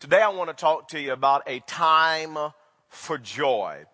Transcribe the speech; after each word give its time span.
Today 0.00 0.22
I 0.22 0.30
want 0.30 0.48
to 0.48 0.54
talk 0.54 0.88
to 0.88 0.98
you 0.98 1.12
about 1.12 1.42
a 1.46 1.60
time 1.60 2.38
for 2.88 3.18
joy. 3.18 3.84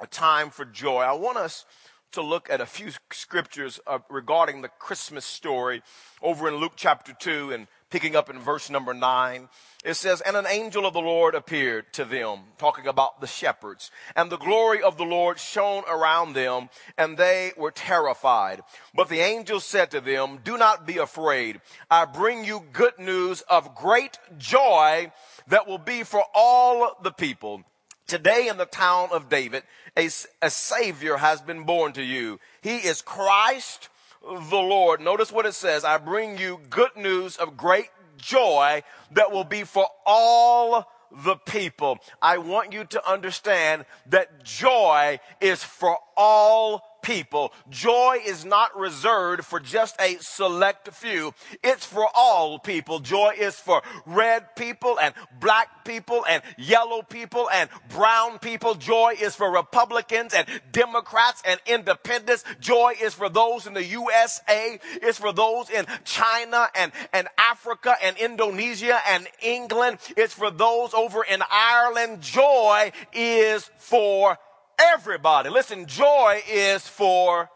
A 0.00 0.06
time 0.06 0.48
for 0.48 0.64
joy. 0.64 1.00
I 1.00 1.12
want 1.12 1.36
us 1.36 1.66
to 2.12 2.22
look 2.22 2.48
at 2.48 2.62
a 2.62 2.66
few 2.66 2.90
scriptures 3.12 3.78
uh, 3.86 3.98
regarding 4.08 4.62
the 4.62 4.68
Christmas 4.68 5.26
story 5.26 5.82
over 6.22 6.48
in 6.48 6.56
Luke 6.56 6.72
chapter 6.76 7.12
2 7.12 7.52
and 7.52 7.66
picking 7.90 8.16
up 8.16 8.30
in 8.30 8.38
verse 8.38 8.70
number 8.70 8.94
9. 8.94 9.48
It 9.84 9.94
says, 9.94 10.20
And 10.20 10.36
an 10.36 10.46
angel 10.48 10.86
of 10.86 10.92
the 10.92 11.00
Lord 11.00 11.34
appeared 11.34 11.92
to 11.94 12.04
them, 12.04 12.40
talking 12.58 12.86
about 12.86 13.20
the 13.20 13.26
shepherds, 13.26 13.90
and 14.16 14.30
the 14.30 14.38
glory 14.38 14.82
of 14.82 14.96
the 14.96 15.04
Lord 15.04 15.38
shone 15.38 15.82
around 15.88 16.32
them, 16.32 16.68
and 16.96 17.16
they 17.16 17.52
were 17.56 17.70
terrified. 17.70 18.62
But 18.94 19.08
the 19.08 19.20
angel 19.20 19.60
said 19.60 19.90
to 19.90 20.00
them, 20.00 20.38
Do 20.42 20.56
not 20.56 20.86
be 20.86 20.98
afraid. 20.98 21.60
I 21.90 22.04
bring 22.04 22.44
you 22.44 22.62
good 22.72 22.98
news 22.98 23.42
of 23.42 23.74
great 23.74 24.18
joy 24.38 25.12
that 25.50 25.66
will 25.66 25.78
be 25.78 26.02
for 26.02 26.24
all 26.34 26.96
the 27.02 27.12
people. 27.12 27.62
Today 28.06 28.48
in 28.48 28.56
the 28.56 28.66
town 28.66 29.10
of 29.12 29.28
David, 29.28 29.62
a, 29.96 30.08
a 30.42 30.50
Savior 30.50 31.18
has 31.18 31.40
been 31.40 31.64
born 31.64 31.92
to 31.92 32.02
you. 32.02 32.40
He 32.60 32.76
is 32.76 33.02
Christ 33.02 33.88
the 34.22 34.56
Lord. 34.56 35.00
Notice 35.00 35.30
what 35.30 35.46
it 35.46 35.54
says. 35.54 35.84
I 35.84 35.98
bring 35.98 36.38
you 36.38 36.60
good 36.70 36.96
news 36.96 37.36
of 37.36 37.56
great 37.56 37.90
joy 38.16 38.82
that 39.12 39.30
will 39.30 39.44
be 39.44 39.64
for 39.64 39.86
all 40.04 40.90
the 41.24 41.36
people. 41.36 41.98
I 42.20 42.38
want 42.38 42.72
you 42.72 42.84
to 42.84 43.10
understand 43.10 43.84
that 44.06 44.44
joy 44.44 45.20
is 45.40 45.62
for 45.64 45.98
all 46.16 46.82
people. 47.02 47.52
Joy 47.68 48.18
is 48.24 48.44
not 48.44 48.78
reserved 48.78 49.44
for 49.44 49.60
just 49.60 50.00
a 50.00 50.16
select 50.20 50.88
few. 50.92 51.34
It's 51.62 51.86
for 51.86 52.06
all 52.14 52.58
people. 52.58 53.00
Joy 53.00 53.34
is 53.38 53.56
for 53.56 53.82
red 54.06 54.54
people 54.56 54.98
and 54.98 55.14
black 55.40 55.84
people 55.84 56.24
and 56.28 56.42
yellow 56.56 57.02
people 57.02 57.48
and 57.50 57.68
brown 57.88 58.38
people. 58.38 58.74
Joy 58.74 59.14
is 59.20 59.34
for 59.34 59.50
Republicans 59.50 60.34
and 60.34 60.46
Democrats 60.72 61.42
and 61.46 61.60
independents. 61.66 62.44
Joy 62.60 62.94
is 63.00 63.14
for 63.14 63.28
those 63.28 63.66
in 63.66 63.74
the 63.74 63.84
USA. 63.84 64.78
It's 65.02 65.18
for 65.18 65.32
those 65.32 65.70
in 65.70 65.86
China 66.04 66.68
and, 66.74 66.92
and 67.12 67.28
Africa 67.38 67.96
and 68.02 68.16
Indonesia 68.16 68.98
and 69.08 69.26
England. 69.42 69.98
It's 70.16 70.34
for 70.34 70.50
those 70.50 70.94
over 70.94 71.24
in 71.24 71.42
Ireland. 71.50 72.20
Joy 72.20 72.92
is 73.12 73.70
for 73.78 74.38
everybody. 74.80 75.50
Listen, 75.50 75.86
joy 75.86 76.42
is 76.50 76.86
for 76.86 77.50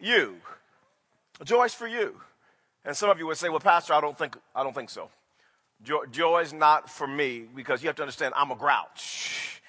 you. 0.00 0.36
Joy 1.44 1.64
is 1.64 1.74
for 1.74 1.86
you. 1.86 2.20
And 2.84 2.96
some 2.96 3.10
of 3.10 3.18
you 3.18 3.26
would 3.26 3.36
say, 3.36 3.48
well, 3.48 3.60
Pastor, 3.60 3.94
I 3.94 4.00
don't 4.00 4.16
think, 4.16 4.36
I 4.54 4.62
don't 4.62 4.74
think 4.74 4.90
so. 4.90 5.08
Joy, 5.82 6.04
joy 6.10 6.40
is 6.40 6.52
not 6.52 6.90
for 6.90 7.06
me 7.06 7.44
because 7.54 7.82
you 7.82 7.88
have 7.88 7.96
to 7.96 8.02
understand 8.02 8.34
I'm 8.36 8.50
a 8.50 8.56
grouch. 8.56 9.62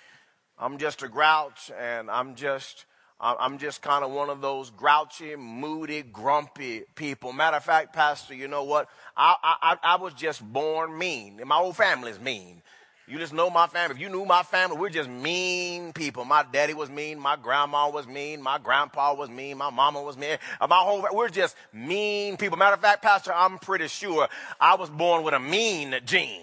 I'm 0.57 0.77
just 0.77 1.03
a 1.03 1.07
grouch 1.07 1.71
and 1.77 2.09
I'm 2.09 2.35
just, 2.35 2.85
I'm 3.19 3.57
just 3.57 3.81
kind 3.81 4.03
of 4.03 4.11
one 4.11 4.29
of 4.29 4.41
those 4.41 4.69
grouchy, 4.69 5.35
moody, 5.35 6.01
grumpy 6.01 6.83
people. 6.95 7.33
Matter 7.33 7.57
of 7.57 7.63
fact, 7.63 7.93
Pastor, 7.93 8.33
you 8.33 8.47
know 8.47 8.63
what? 8.63 8.89
I, 9.15 9.35
I, 9.61 9.77
I 9.83 9.95
was 9.97 10.13
just 10.13 10.41
born 10.41 10.97
mean. 10.97 11.39
And 11.39 11.49
my 11.49 11.55
whole 11.55 11.73
family's 11.73 12.19
mean. 12.19 12.61
You 13.07 13.19
just 13.19 13.33
know 13.33 13.51
my 13.51 13.67
family. 13.67 13.95
If 13.95 14.01
you 14.01 14.09
knew 14.09 14.25
my 14.25 14.41
family, 14.41 14.77
we're 14.77 14.89
just 14.89 15.09
mean 15.09 15.93
people. 15.93 16.25
My 16.25 16.43
daddy 16.51 16.73
was 16.73 16.89
mean. 16.89 17.19
My 17.19 17.35
grandma 17.35 17.89
was 17.89 18.07
mean. 18.07 18.41
My 18.41 18.57
grandpa 18.57 19.13
was 19.13 19.29
mean. 19.29 19.59
My 19.59 19.69
mama 19.69 20.01
was 20.01 20.17
mean. 20.17 20.37
Uh, 20.59 20.65
my 20.65 20.79
whole, 20.79 21.07
we're 21.13 21.29
just 21.29 21.55
mean 21.71 22.35
people. 22.35 22.57
Matter 22.57 22.73
of 22.73 22.81
fact, 22.81 23.03
Pastor, 23.03 23.31
I'm 23.31 23.59
pretty 23.59 23.89
sure 23.89 24.27
I 24.59 24.73
was 24.75 24.89
born 24.89 25.23
with 25.23 25.35
a 25.35 25.39
mean 25.39 25.95
gene. 26.05 26.41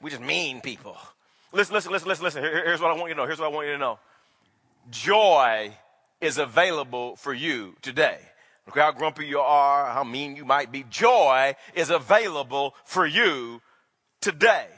We're 0.00 0.10
just 0.10 0.22
mean 0.22 0.60
people. 0.60 0.96
Listen, 1.52 1.74
listen, 1.74 1.90
listen, 1.90 2.08
listen, 2.08 2.24
listen. 2.24 2.42
Here's 2.42 2.80
what 2.80 2.92
I 2.92 2.94
want 2.94 3.08
you 3.08 3.14
to 3.14 3.20
know. 3.20 3.26
Here's 3.26 3.40
what 3.40 3.46
I 3.46 3.54
want 3.54 3.66
you 3.66 3.72
to 3.72 3.78
know. 3.78 3.98
Joy 4.90 5.72
is 6.20 6.38
available 6.38 7.16
for 7.16 7.34
you 7.34 7.74
today. 7.82 8.18
Look 8.66 8.78
how 8.78 8.92
grumpy 8.92 9.26
you 9.26 9.40
are, 9.40 9.90
how 9.90 10.04
mean 10.04 10.36
you 10.36 10.44
might 10.44 10.70
be. 10.70 10.84
Joy 10.88 11.56
is 11.74 11.90
available 11.90 12.76
for 12.84 13.04
you 13.04 13.60
today 14.20 14.68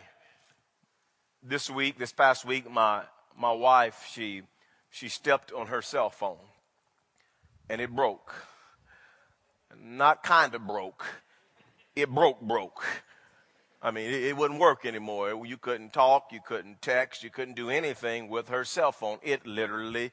this 1.45 1.69
week, 1.69 1.99
this 1.99 2.13
past 2.13 2.45
week, 2.45 2.71
my, 2.71 3.03
my 3.39 3.53
wife, 3.53 4.09
she, 4.11 4.43
she 4.91 5.09
stepped 5.09 5.53
on 5.53 5.67
her 5.67 5.83
cell 5.83 6.09
phone 6.09 6.39
and 7.69 7.81
it 7.81 7.95
broke. 7.95 8.35
Not 9.79 10.23
kind 10.23 10.55
of 10.55 10.67
broke. 10.67 11.05
It 11.95 12.09
broke, 12.09 12.41
broke. 12.41 12.85
I 13.83 13.91
mean, 13.91 14.07
it, 14.07 14.23
it, 14.25 14.37
wouldn't 14.37 14.59
work 14.59 14.87
anymore. 14.87 15.45
You 15.45 15.59
couldn't 15.59 15.93
talk, 15.93 16.29
you 16.33 16.41
couldn't 16.45 16.81
text, 16.81 17.23
you 17.23 17.31
couldn't 17.31 17.55
do 17.55 17.69
anything 17.69 18.29
with 18.29 18.49
her 18.49 18.65
cell 18.65 18.93
phone. 18.93 19.19
It 19.23 19.47
literally 19.47 20.13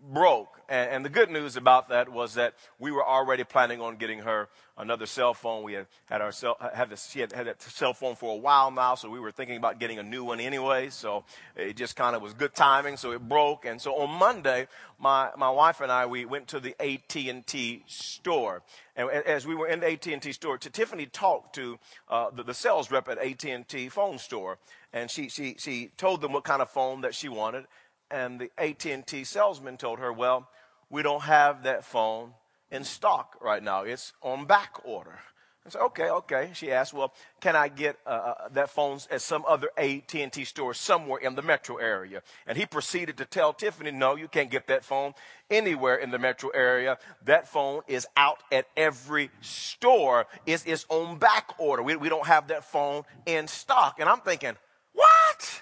broke. 0.00 0.60
And, 0.68 0.90
and, 0.90 1.04
the 1.04 1.08
good 1.08 1.30
news 1.30 1.56
about 1.56 1.88
that 1.88 2.08
was 2.08 2.34
that 2.34 2.54
we 2.78 2.90
were 2.90 3.06
already 3.06 3.44
planning 3.44 3.80
on 3.80 3.96
getting 3.96 4.20
her 4.20 4.48
another 4.78 5.06
cell 5.06 5.34
phone. 5.34 5.62
We 5.62 5.74
had 5.74 5.86
had 6.06 6.20
our 6.20 6.32
cell, 6.32 6.56
had 6.74 6.90
this, 6.90 7.10
she 7.10 7.20
had 7.20 7.32
had 7.32 7.46
that 7.46 7.60
cell 7.60 7.92
phone 7.92 8.16
for 8.16 8.32
a 8.32 8.36
while 8.36 8.70
now, 8.70 8.94
so 8.94 9.10
we 9.10 9.20
were 9.20 9.30
thinking 9.30 9.56
about 9.56 9.78
getting 9.78 9.98
a 9.98 10.02
new 10.02 10.24
one 10.24 10.40
anyway. 10.40 10.90
So 10.90 11.24
it 11.56 11.76
just 11.76 11.96
kind 11.96 12.16
of 12.16 12.22
was 12.22 12.34
good 12.34 12.54
timing. 12.54 12.96
So 12.96 13.12
it 13.12 13.28
broke. 13.28 13.64
And 13.64 13.80
so 13.80 13.94
on 13.96 14.10
Monday, 14.18 14.68
my, 14.98 15.30
my 15.36 15.50
wife 15.50 15.80
and 15.80 15.90
I, 15.92 16.06
we 16.06 16.24
went 16.24 16.48
to 16.48 16.60
the 16.60 16.74
AT&T 16.80 17.84
store. 17.86 18.62
And 18.96 19.10
as 19.10 19.46
we 19.46 19.54
were 19.54 19.68
in 19.68 19.80
the 19.80 19.92
AT&T 19.92 20.32
store, 20.32 20.56
Tiffany 20.58 21.06
talked 21.06 21.54
to 21.56 21.78
uh, 22.08 22.30
the, 22.30 22.42
the 22.42 22.54
sales 22.54 22.90
rep 22.90 23.08
at 23.08 23.18
AT&T 23.18 23.88
phone 23.88 24.18
store. 24.18 24.58
And 24.92 25.10
she, 25.10 25.28
she, 25.28 25.56
she 25.58 25.90
told 25.96 26.20
them 26.20 26.32
what 26.32 26.44
kind 26.44 26.62
of 26.62 26.70
phone 26.70 27.02
that 27.02 27.14
she 27.14 27.28
wanted 27.28 27.66
and 28.10 28.40
the 28.40 28.50
AT&T 28.58 29.24
salesman 29.24 29.76
told 29.76 29.98
her, 29.98 30.12
"Well, 30.12 30.48
we 30.88 31.02
don't 31.02 31.22
have 31.22 31.62
that 31.62 31.84
phone 31.84 32.34
in 32.70 32.84
stock 32.84 33.36
right 33.40 33.62
now. 33.62 33.82
It's 33.82 34.12
on 34.22 34.46
back 34.46 34.76
order." 34.84 35.20
I 35.66 35.68
said, 35.68 35.82
"Okay, 35.82 36.08
okay." 36.08 36.50
She 36.54 36.72
asked, 36.72 36.94
"Well, 36.94 37.12
can 37.40 37.54
I 37.54 37.68
get 37.68 37.98
uh, 38.06 38.08
uh 38.08 38.48
that 38.52 38.70
phone 38.70 38.98
at 39.10 39.20
some 39.20 39.44
other 39.46 39.68
AT&T 39.76 40.44
store 40.44 40.72
somewhere 40.72 41.20
in 41.20 41.34
the 41.34 41.42
metro 41.42 41.76
area?" 41.76 42.22
And 42.46 42.56
he 42.56 42.64
proceeded 42.64 43.18
to 43.18 43.26
tell 43.26 43.52
Tiffany, 43.52 43.90
"No, 43.90 44.16
you 44.16 44.26
can't 44.26 44.50
get 44.50 44.68
that 44.68 44.84
phone 44.84 45.14
anywhere 45.50 45.96
in 45.96 46.10
the 46.10 46.18
metro 46.18 46.48
area. 46.50 46.98
That 47.24 47.46
phone 47.46 47.82
is 47.86 48.06
out 48.16 48.42
at 48.50 48.66
every 48.76 49.30
store. 49.42 50.26
It's, 50.46 50.64
it's 50.64 50.86
on 50.88 51.18
back 51.18 51.50
order. 51.58 51.82
We, 51.82 51.96
we 51.96 52.08
don't 52.08 52.26
have 52.26 52.48
that 52.48 52.64
phone 52.64 53.04
in 53.26 53.46
stock." 53.46 54.00
And 54.00 54.08
I'm 54.08 54.20
thinking, 54.20 54.56
"What?" 54.94 55.59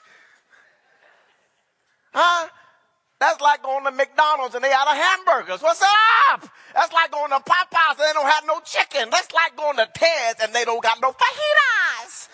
Huh? 2.20 2.48
That's 3.20 3.40
like 3.40 3.62
going 3.62 3.84
to 3.84 3.92
McDonald's 3.92 4.56
and 4.56 4.64
they 4.64 4.72
out 4.72 4.88
of 4.88 4.96
hamburgers. 4.96 5.62
What's 5.62 5.82
up? 6.32 6.48
That's 6.74 6.92
like 6.92 7.12
going 7.12 7.30
to 7.30 7.36
Popeyes 7.36 7.90
and 7.90 7.98
they 7.98 8.12
don't 8.12 8.28
have 8.28 8.44
no 8.44 8.58
chicken. 8.64 9.08
That's 9.10 9.32
like 9.32 9.56
going 9.56 9.76
to 9.76 9.88
Ted's 9.94 10.40
and 10.42 10.52
they 10.52 10.64
don't 10.64 10.82
got 10.82 10.98
no 11.00 11.12
fajitas. 11.12 12.28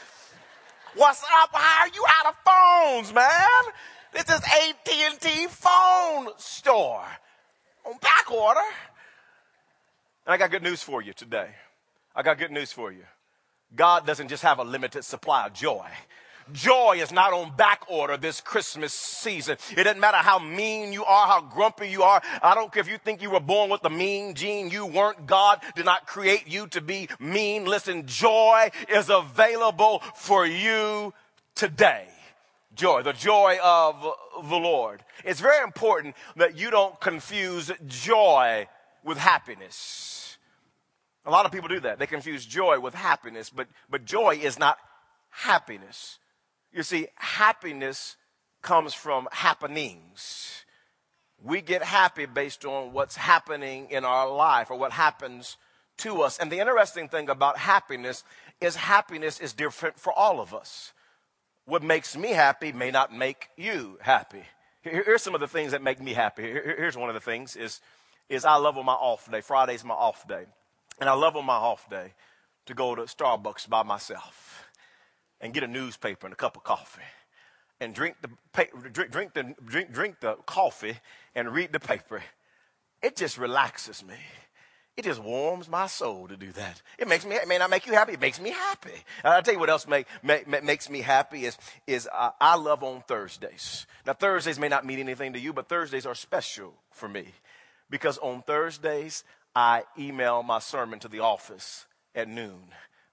What's 0.94 1.22
up? 1.22 1.50
How 1.52 1.82
are 1.82 1.88
you 1.88 2.02
out 2.08 2.32
of 2.32 2.34
phones, 2.46 3.14
man? 3.14 3.74
This 4.14 4.24
is 4.24 4.40
AT&T 4.40 5.48
phone 5.48 6.28
store 6.38 7.04
on 7.84 7.98
back 8.00 8.30
order. 8.30 8.60
And 10.24 10.32
I 10.32 10.38
got 10.38 10.50
good 10.50 10.62
news 10.62 10.82
for 10.82 11.02
you 11.02 11.12
today. 11.12 11.50
I 12.16 12.22
got 12.22 12.38
good 12.38 12.52
news 12.52 12.72
for 12.72 12.90
you. 12.90 13.04
God 13.76 14.06
doesn't 14.06 14.28
just 14.28 14.44
have 14.44 14.60
a 14.60 14.64
limited 14.64 15.04
supply 15.04 15.46
of 15.46 15.52
joy. 15.52 15.86
Joy 16.52 16.98
is 17.00 17.12
not 17.12 17.32
on 17.32 17.56
back 17.56 17.82
order 17.88 18.16
this 18.16 18.40
Christmas 18.40 18.92
season. 18.92 19.56
It 19.76 19.84
doesn't 19.84 20.00
matter 20.00 20.18
how 20.18 20.38
mean 20.38 20.92
you 20.92 21.04
are, 21.04 21.26
how 21.26 21.40
grumpy 21.40 21.88
you 21.88 22.02
are. 22.02 22.22
I 22.42 22.54
don't 22.54 22.72
care 22.72 22.80
if 22.80 22.88
you 22.88 22.98
think 22.98 23.22
you 23.22 23.30
were 23.30 23.40
born 23.40 23.70
with 23.70 23.84
a 23.84 23.90
mean 23.90 24.34
gene. 24.34 24.70
You 24.70 24.86
weren't. 24.86 25.26
God 25.26 25.60
did 25.74 25.84
not 25.84 26.06
create 26.06 26.46
you 26.46 26.66
to 26.68 26.80
be 26.80 27.08
mean. 27.18 27.64
Listen, 27.64 28.06
joy 28.06 28.70
is 28.88 29.10
available 29.10 30.02
for 30.16 30.46
you 30.46 31.14
today. 31.54 32.06
Joy, 32.74 33.02
the 33.02 33.12
joy 33.12 33.58
of 33.62 34.02
the 34.48 34.56
Lord. 34.56 35.04
It's 35.24 35.40
very 35.40 35.62
important 35.62 36.16
that 36.36 36.58
you 36.58 36.70
don't 36.70 37.00
confuse 37.00 37.70
joy 37.86 38.66
with 39.04 39.16
happiness. 39.16 40.36
A 41.24 41.30
lot 41.30 41.46
of 41.46 41.52
people 41.52 41.68
do 41.68 41.80
that. 41.80 41.98
They 41.98 42.06
confuse 42.06 42.44
joy 42.44 42.80
with 42.80 42.94
happiness, 42.94 43.48
but, 43.48 43.68
but 43.88 44.04
joy 44.04 44.40
is 44.42 44.58
not 44.58 44.76
happiness. 45.30 46.18
You 46.74 46.82
see, 46.82 47.06
happiness 47.14 48.16
comes 48.60 48.94
from 48.94 49.28
happenings. 49.30 50.64
We 51.40 51.60
get 51.60 51.84
happy 51.84 52.26
based 52.26 52.64
on 52.64 52.92
what's 52.92 53.14
happening 53.14 53.90
in 53.90 54.04
our 54.04 54.28
life 54.28 54.70
or 54.70 54.78
what 54.78 54.90
happens 54.90 55.56
to 55.98 56.22
us. 56.22 56.36
And 56.38 56.50
the 56.50 56.58
interesting 56.58 57.08
thing 57.08 57.30
about 57.30 57.58
happiness 57.58 58.24
is 58.60 58.74
happiness 58.74 59.38
is 59.38 59.52
different 59.52 60.00
for 60.00 60.12
all 60.12 60.40
of 60.40 60.52
us. 60.52 60.92
What 61.64 61.84
makes 61.84 62.16
me 62.16 62.30
happy 62.30 62.72
may 62.72 62.90
not 62.90 63.14
make 63.14 63.50
you 63.56 63.98
happy. 64.00 64.42
Here's 64.82 65.22
some 65.22 65.34
of 65.34 65.40
the 65.40 65.48
things 65.48 65.70
that 65.72 65.82
make 65.82 66.02
me 66.02 66.12
happy. 66.12 66.42
Here's 66.42 66.96
one 66.96 67.08
of 67.08 67.14
the 67.14 67.20
things 67.20 67.54
is, 67.54 67.80
is 68.28 68.44
I 68.44 68.56
love 68.56 68.76
on 68.76 68.84
my 68.84 68.92
off 68.94 69.30
day. 69.30 69.42
Friday's 69.42 69.84
my 69.84 69.94
off 69.94 70.26
day. 70.26 70.44
And 71.00 71.08
I 71.08 71.14
love 71.14 71.36
on 71.36 71.46
my 71.46 71.54
off 71.54 71.88
day 71.88 72.14
to 72.66 72.74
go 72.74 72.96
to 72.96 73.02
Starbucks 73.02 73.68
by 73.68 73.84
myself 73.84 74.63
and 75.44 75.52
get 75.52 75.62
a 75.62 75.68
newspaper 75.68 76.26
and 76.26 76.32
a 76.32 76.36
cup 76.36 76.56
of 76.56 76.64
coffee 76.64 77.02
and 77.78 77.94
drink 77.94 78.16
the, 78.22 78.30
drink, 78.90 79.12
drink, 79.12 79.34
the, 79.34 79.54
drink, 79.66 79.92
drink 79.92 80.20
the 80.20 80.36
coffee 80.46 80.96
and 81.34 81.52
read 81.52 81.70
the 81.70 81.78
paper, 81.78 82.22
it 83.02 83.14
just 83.14 83.36
relaxes 83.36 84.02
me. 84.02 84.14
It 84.96 85.04
just 85.04 85.22
warms 85.22 85.68
my 85.68 85.86
soul 85.86 86.28
to 86.28 86.36
do 86.36 86.50
that. 86.52 86.80
It 86.98 87.08
makes 87.08 87.26
me, 87.26 87.34
it 87.34 87.46
may 87.46 87.58
not 87.58 87.68
make 87.68 87.86
you 87.86 87.92
happy, 87.92 88.14
it 88.14 88.20
makes 88.20 88.40
me 88.40 88.50
happy. 88.50 89.04
I'll 89.22 89.42
tell 89.42 89.52
you 89.52 89.60
what 89.60 89.68
else 89.68 89.86
make, 89.86 90.06
make, 90.22 90.48
makes 90.64 90.88
me 90.88 91.02
happy 91.02 91.44
is, 91.44 91.58
is 91.86 92.08
I 92.12 92.56
love 92.56 92.82
on 92.82 93.02
Thursdays. 93.02 93.86
Now, 94.06 94.14
Thursdays 94.14 94.58
may 94.58 94.68
not 94.68 94.86
mean 94.86 94.98
anything 94.98 95.34
to 95.34 95.38
you, 95.38 95.52
but 95.52 95.68
Thursdays 95.68 96.06
are 96.06 96.14
special 96.14 96.72
for 96.90 97.08
me 97.08 97.26
because 97.90 98.16
on 98.18 98.42
Thursdays, 98.42 99.24
I 99.54 99.82
email 99.98 100.42
my 100.42 100.60
sermon 100.60 101.00
to 101.00 101.08
the 101.08 101.20
office 101.20 101.84
at 102.14 102.28
noon. 102.28 102.62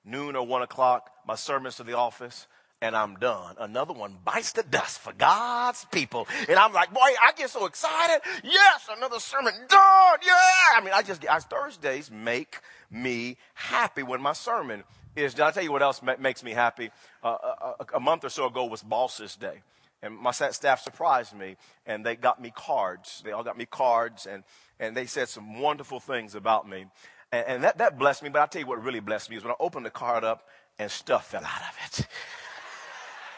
Noon 0.03 0.35
or 0.35 0.45
one 0.45 0.61
o'clock, 0.61 1.11
my 1.27 1.35
sermon's 1.35 1.75
to 1.77 1.83
the 1.83 1.97
office 1.97 2.47
and 2.81 2.95
I'm 2.95 3.15
done. 3.15 3.55
Another 3.59 3.93
one 3.93 4.17
bites 4.25 4.53
the 4.53 4.63
dust 4.63 4.99
for 4.99 5.13
God's 5.13 5.85
people. 5.91 6.27
And 6.49 6.57
I'm 6.57 6.73
like, 6.73 6.91
boy, 6.91 6.99
I 6.99 7.31
get 7.37 7.49
so 7.51 7.65
excited. 7.67 8.21
Yes, 8.43 8.87
another 8.95 9.19
sermon 9.19 9.53
done. 9.69 10.17
Yeah. 10.25 10.33
I 10.75 10.81
mean, 10.83 10.93
I 10.93 11.03
just, 11.03 11.23
I, 11.29 11.39
Thursdays 11.39 12.09
make 12.09 12.57
me 12.89 13.37
happy 13.53 14.01
when 14.01 14.21
my 14.21 14.33
sermon 14.33 14.83
is 15.15 15.35
done. 15.35 15.47
I'll 15.47 15.53
tell 15.53 15.63
you 15.63 15.71
what 15.71 15.83
else 15.83 16.01
ma- 16.01 16.15
makes 16.19 16.43
me 16.43 16.51
happy. 16.51 16.89
Uh, 17.23 17.37
a, 17.41 17.47
uh, 17.47 17.73
uh, 17.79 17.85
a, 17.95 17.99
month 17.99 18.25
or 18.25 18.29
so 18.29 18.47
ago 18.47 18.65
was 18.65 18.81
Bosses 18.81 19.35
Day. 19.35 19.61
And 20.01 20.17
my 20.17 20.31
staff 20.31 20.81
surprised 20.81 21.37
me 21.37 21.57
and 21.85 22.03
they 22.03 22.15
got 22.15 22.41
me 22.41 22.51
cards. 22.55 23.21
They 23.23 23.31
all 23.31 23.43
got 23.43 23.55
me 23.55 23.67
cards 23.67 24.25
and, 24.25 24.43
and 24.79 24.97
they 24.97 25.05
said 25.05 25.29
some 25.29 25.59
wonderful 25.59 25.99
things 25.99 26.33
about 26.33 26.67
me. 26.67 26.87
And, 27.31 27.45
and 27.47 27.63
that, 27.63 27.77
that 27.77 27.97
blessed 27.97 28.23
me. 28.23 28.29
But 28.29 28.39
I'll 28.39 28.47
tell 28.47 28.61
you 28.61 28.67
what 28.67 28.83
really 28.83 28.99
blessed 28.99 29.29
me 29.29 29.37
is 29.37 29.43
when 29.43 29.51
I 29.51 29.55
opened 29.59 29.85
the 29.85 29.91
card 29.91 30.23
up 30.23 30.47
and 30.77 30.89
stuff 30.89 31.27
fell 31.27 31.43
out 31.43 31.61
of 31.61 31.99
it. 31.99 32.07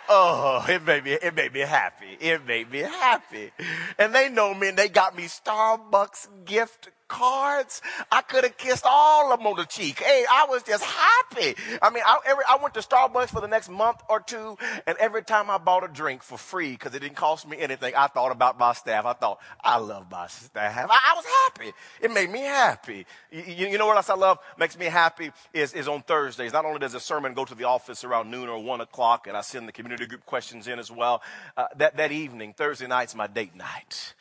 Oh, 0.09 0.65
it 0.67 0.83
made 0.83 1.05
me, 1.05 1.11
it 1.13 1.33
made 1.33 1.53
me 1.53 1.61
happy. 1.61 2.17
It 2.19 2.45
made 2.45 2.69
me 2.69 2.79
happy. 2.79 3.51
And 3.97 4.13
they 4.13 4.27
know 4.27 4.53
me 4.53 4.67
and 4.67 4.77
they 4.77 4.89
got 4.89 5.15
me 5.15 5.23
Starbucks 5.23 6.27
gift 6.43 6.89
cards. 7.07 7.81
I 8.11 8.21
could 8.21 8.43
have 8.43 8.57
kissed 8.57 8.85
all 8.85 9.31
of 9.31 9.39
them 9.39 9.47
on 9.47 9.57
the 9.57 9.65
cheek. 9.65 9.99
Hey, 9.99 10.25
I 10.29 10.45
was 10.49 10.63
just 10.63 10.83
happy. 10.83 11.55
I 11.81 11.89
mean, 11.89 12.03
I, 12.05 12.19
every, 12.25 12.43
I 12.47 12.57
went 12.61 12.73
to 12.75 12.81
Starbucks 12.81 13.29
for 13.29 13.41
the 13.41 13.47
next 13.47 13.69
month 13.69 14.01
or 14.09 14.19
two, 14.19 14.57
and 14.87 14.97
every 14.97 15.23
time 15.23 15.49
I 15.49 15.57
bought 15.57 15.83
a 15.83 15.87
drink 15.87 16.23
for 16.23 16.37
free 16.37 16.71
because 16.71 16.93
it 16.95 16.99
didn't 16.99 17.15
cost 17.15 17.47
me 17.47 17.57
anything, 17.59 17.93
I 17.95 18.07
thought 18.07 18.31
about 18.31 18.57
my 18.57 18.73
staff. 18.73 19.05
I 19.05 19.13
thought, 19.13 19.39
I 19.63 19.77
love 19.77 20.09
my 20.09 20.27
staff. 20.27 20.77
I, 20.77 20.83
I 20.83 21.13
was 21.15 21.25
happy. 21.45 21.73
It 22.01 22.11
made 22.11 22.29
me 22.29 22.39
happy. 22.39 23.05
You, 23.31 23.67
you, 23.67 23.77
know 23.77 23.87
what 23.87 23.97
else 23.97 24.09
I 24.09 24.15
love 24.15 24.39
makes 24.57 24.77
me 24.77 24.85
happy 24.85 25.31
is, 25.53 25.73
is 25.73 25.87
on 25.87 26.01
Thursdays. 26.01 26.53
Not 26.53 26.65
only 26.65 26.79
does 26.79 26.93
a 26.93 26.99
sermon 26.99 27.33
go 27.33 27.45
to 27.45 27.55
the 27.55 27.65
office 27.65 28.03
around 28.03 28.31
noon 28.31 28.49
or 28.49 28.61
one 28.61 28.81
o'clock, 28.81 29.27
and 29.27 29.37
I 29.37 29.41
send 29.41 29.67
the 29.67 29.71
community 29.71 30.05
group 30.05 30.25
questions 30.25 30.67
in 30.67 30.79
as 30.79 30.91
well. 30.91 31.21
Uh, 31.55 31.65
that, 31.77 31.97
that 31.97 32.11
evening, 32.11 32.53
Thursday 32.53 32.87
night's 32.87 33.15
my 33.15 33.27
date 33.27 33.55
night 33.55 34.13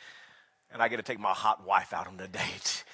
and 0.73 0.83
I 0.83 0.89
get 0.89 0.97
to 0.97 1.03
take 1.03 1.21
my 1.21 1.33
hot 1.33 1.67
wife 1.67 1.93
out 1.93 2.07
on 2.07 2.19
a 2.21 2.29
date. 2.29 2.85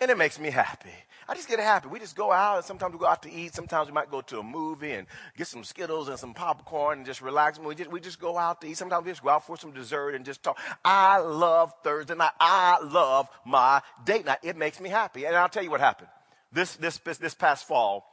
And 0.00 0.10
it 0.10 0.18
makes 0.18 0.38
me 0.38 0.50
happy. 0.50 0.94
I 1.28 1.34
just 1.34 1.48
get 1.48 1.58
happy. 1.58 1.88
We 1.88 1.98
just 1.98 2.16
go 2.16 2.32
out, 2.32 2.56
and 2.56 2.64
sometimes 2.64 2.94
we 2.94 2.98
go 2.98 3.06
out 3.06 3.22
to 3.24 3.32
eat. 3.32 3.54
Sometimes 3.54 3.88
we 3.88 3.92
might 3.92 4.10
go 4.10 4.22
to 4.22 4.38
a 4.38 4.42
movie 4.42 4.92
and 4.92 5.06
get 5.36 5.46
some 5.46 5.62
Skittles 5.62 6.08
and 6.08 6.18
some 6.18 6.32
popcorn 6.32 6.98
and 6.98 7.06
just 7.06 7.20
relax. 7.20 7.58
We 7.58 7.74
just, 7.74 7.90
we 7.90 8.00
just 8.00 8.18
go 8.18 8.38
out 8.38 8.62
to 8.62 8.68
eat. 8.68 8.78
Sometimes 8.78 9.04
we 9.04 9.12
just 9.12 9.22
go 9.22 9.28
out 9.28 9.46
for 9.46 9.58
some 9.58 9.72
dessert 9.72 10.14
and 10.14 10.24
just 10.24 10.42
talk. 10.42 10.58
I 10.82 11.18
love 11.18 11.74
Thursday 11.84 12.14
night. 12.14 12.30
I 12.40 12.78
love 12.82 13.28
my 13.44 13.82
date 14.06 14.24
night. 14.24 14.38
It 14.42 14.56
makes 14.56 14.80
me 14.80 14.88
happy. 14.88 15.26
And 15.26 15.36
I'll 15.36 15.50
tell 15.50 15.64
you 15.64 15.70
what 15.70 15.80
happened. 15.80 16.08
This, 16.50 16.76
this, 16.76 16.98
this 16.98 17.34
past 17.34 17.68
fall, 17.68 18.10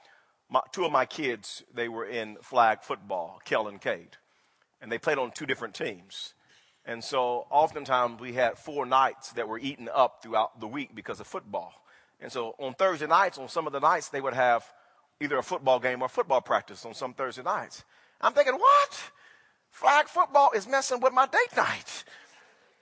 my, 0.49 0.59
two 0.73 0.83
of 0.83 0.91
my 0.91 1.05
kids, 1.05 1.63
they 1.73 1.87
were 1.87 2.05
in 2.05 2.35
flag 2.41 2.81
football, 2.81 3.39
Kel 3.45 3.69
and 3.69 3.79
Kate. 3.79 4.17
And 4.81 4.91
they 4.91 4.97
played 4.97 5.19
on 5.19 5.31
two 5.31 5.45
different 5.45 5.73
teams. 5.73 6.33
And 6.85 7.03
so 7.03 7.47
oftentimes 7.49 8.19
we 8.19 8.33
had 8.33 8.57
four 8.57 8.85
nights 8.85 9.31
that 9.33 9.47
were 9.47 9.57
eaten 9.57 9.89
up 9.93 10.21
throughout 10.21 10.59
the 10.59 10.67
week 10.67 10.93
because 10.93 11.19
of 11.19 11.27
football. 11.27 11.73
And 12.21 12.31
so 12.31 12.55
on 12.59 12.73
Thursday 12.73 13.07
nights, 13.07 13.37
on 13.37 13.49
some 13.49 13.67
of 13.67 13.73
the 13.73 13.79
nights, 13.79 14.09
they 14.09 14.21
would 14.21 14.33
have 14.33 14.65
either 15.19 15.37
a 15.37 15.43
football 15.43 15.79
game 15.79 16.01
or 16.01 16.09
football 16.09 16.41
practice 16.41 16.85
on 16.85 16.93
some 16.93 17.13
Thursday 17.13 17.43
nights. 17.43 17.83
I'm 18.21 18.33
thinking, 18.33 18.53
what? 18.53 19.11
Flag 19.71 20.07
football 20.07 20.51
is 20.55 20.67
messing 20.67 20.99
with 20.99 21.13
my 21.13 21.25
date 21.25 21.57
night. 21.57 22.03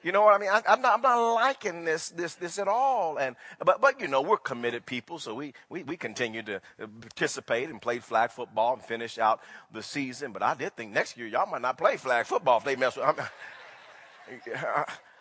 You 0.03 0.11
know 0.11 0.21
what 0.21 0.35
I 0.35 0.37
mean? 0.37 0.49
I, 0.49 0.61
am 0.67 0.81
not, 0.81 0.95
I'm 0.95 1.01
not 1.01 1.33
liking 1.35 1.85
this, 1.85 2.09
this, 2.09 2.35
this 2.35 2.59
at 2.59 2.67
all. 2.67 3.17
And, 3.17 3.37
but, 3.63 3.79
but, 3.79 4.01
you 4.01 4.09
know, 4.09 4.21
we're 4.21 4.37
committed 4.37 4.85
people, 4.85 5.17
so 5.17 5.33
we, 5.33 5.53
we, 5.69 5.83
we 5.83 5.95
continue 5.95 6.43
to 6.43 6.57
uh, 6.57 6.87
participate 6.99 7.69
and 7.69 7.81
play 7.81 7.99
flag 7.99 8.31
football 8.31 8.73
and 8.73 8.81
finish 8.83 9.17
out 9.17 9.39
the 9.71 9.81
season. 9.81 10.33
But 10.33 10.43
I 10.43 10.55
did 10.55 10.75
think 10.75 10.91
next 10.91 11.17
year 11.17 11.27
y'all 11.27 11.49
might 11.49 11.61
not 11.61 11.77
play 11.77 11.95
flag 11.95 12.25
football 12.25 12.57
if 12.57 12.65
they 12.65 12.75
mess 12.75 12.97
with, 12.97 13.05
I 13.05 13.29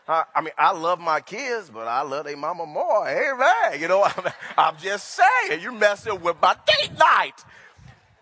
I, 0.08 0.25
I 0.34 0.40
mean, 0.40 0.52
I 0.58 0.72
love 0.72 1.00
my 1.00 1.20
kids, 1.20 1.70
but 1.70 1.87
I 1.87 2.02
love 2.02 2.25
their 2.25 2.37
mama 2.37 2.66
more. 2.66 3.08
Amen. 3.08 3.81
You 3.81 3.88
know, 3.88 4.02
I'm, 4.16 4.32
I'm 4.56 4.76
just 4.78 5.10
saying, 5.10 5.60
you're 5.60 5.72
messing 5.72 6.20
with 6.20 6.37
my 6.40 6.56
date 6.66 6.99
night. 6.99 7.44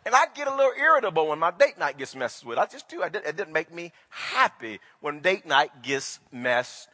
And 0.07 0.15
I 0.15 0.25
get 0.35 0.49
a 0.49 0.55
little 0.55 0.73
irritable 0.79 1.29
when 1.29 1.39
my 1.39 1.51
date 1.51 1.79
night 1.79 1.99
gets 1.99 2.17
messed 2.17 2.45
with. 2.45 2.59
I 2.59 2.67
just 2.67 2.89
do. 2.89 3.03
It 3.03 3.13
didn't 3.13 3.53
make 3.53 3.73
me 3.73 3.93
happy 4.09 4.81
when 5.01 5.21
date 5.21 5.47
night 5.47 5.83
gets 5.83 6.21
messed 6.33 6.89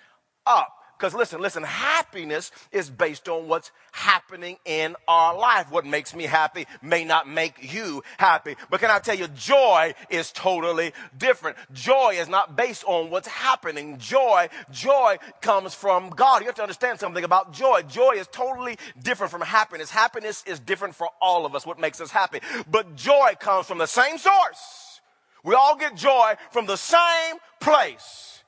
up. 0.44 0.72
Because 0.98 1.14
listen, 1.14 1.40
listen, 1.40 1.62
happiness 1.62 2.50
is 2.72 2.88
based 2.88 3.28
on 3.28 3.48
what's 3.48 3.70
happening 3.93 4.56
in 4.64 4.96
our 5.06 5.37
life. 5.37 5.70
What 5.70 5.84
makes 5.84 6.14
me 6.14 6.25
happy 6.25 6.66
may 6.81 7.04
not 7.04 7.28
make 7.28 7.75
you 7.75 8.02
happy. 8.16 8.56
But 8.70 8.81
can 8.81 8.90
I 8.90 8.98
tell 8.98 9.14
you, 9.14 9.28
joy 9.28 9.94
is 10.08 10.32
totally 10.32 10.93
different. 11.19 11.58
Joy 11.72 12.14
is 12.19 12.28
not 12.28 12.56
based 12.56 12.82
on 12.87 13.10
what's 13.10 13.28
happening. 13.28 13.98
Joy, 13.98 14.48
joy 14.70 15.19
comes 15.43 15.75
from 15.75 16.08
God. 16.10 16.40
You 16.40 16.46
have 16.46 16.54
to 16.56 16.62
understand 16.62 16.99
something 16.99 17.25
about 17.25 17.52
joy. 17.52 17.82
Joy 17.82 18.12
is 18.12 18.26
totally 18.28 18.78
different 19.02 19.31
from 19.31 19.42
happiness. 19.42 19.90
Happiness 19.90 20.44
is 20.46 20.60
different 20.60 20.94
for 20.94 21.08
all 21.20 21.44
of 21.44 21.54
us, 21.54 21.66
what 21.66 21.78
makes 21.78 22.00
us 22.00 22.10
happy. 22.10 22.40
But 22.70 22.96
joy 22.96 23.34
comes 23.38 23.66
from 23.66 23.78
the 23.78 23.87
same 23.87 24.16
source. 24.16 25.00
We 25.44 25.54
all 25.54 25.76
get 25.76 25.94
joy 25.94 26.34
from 26.50 26.66
the 26.66 26.76
same 26.76 27.37
place. 27.60 28.42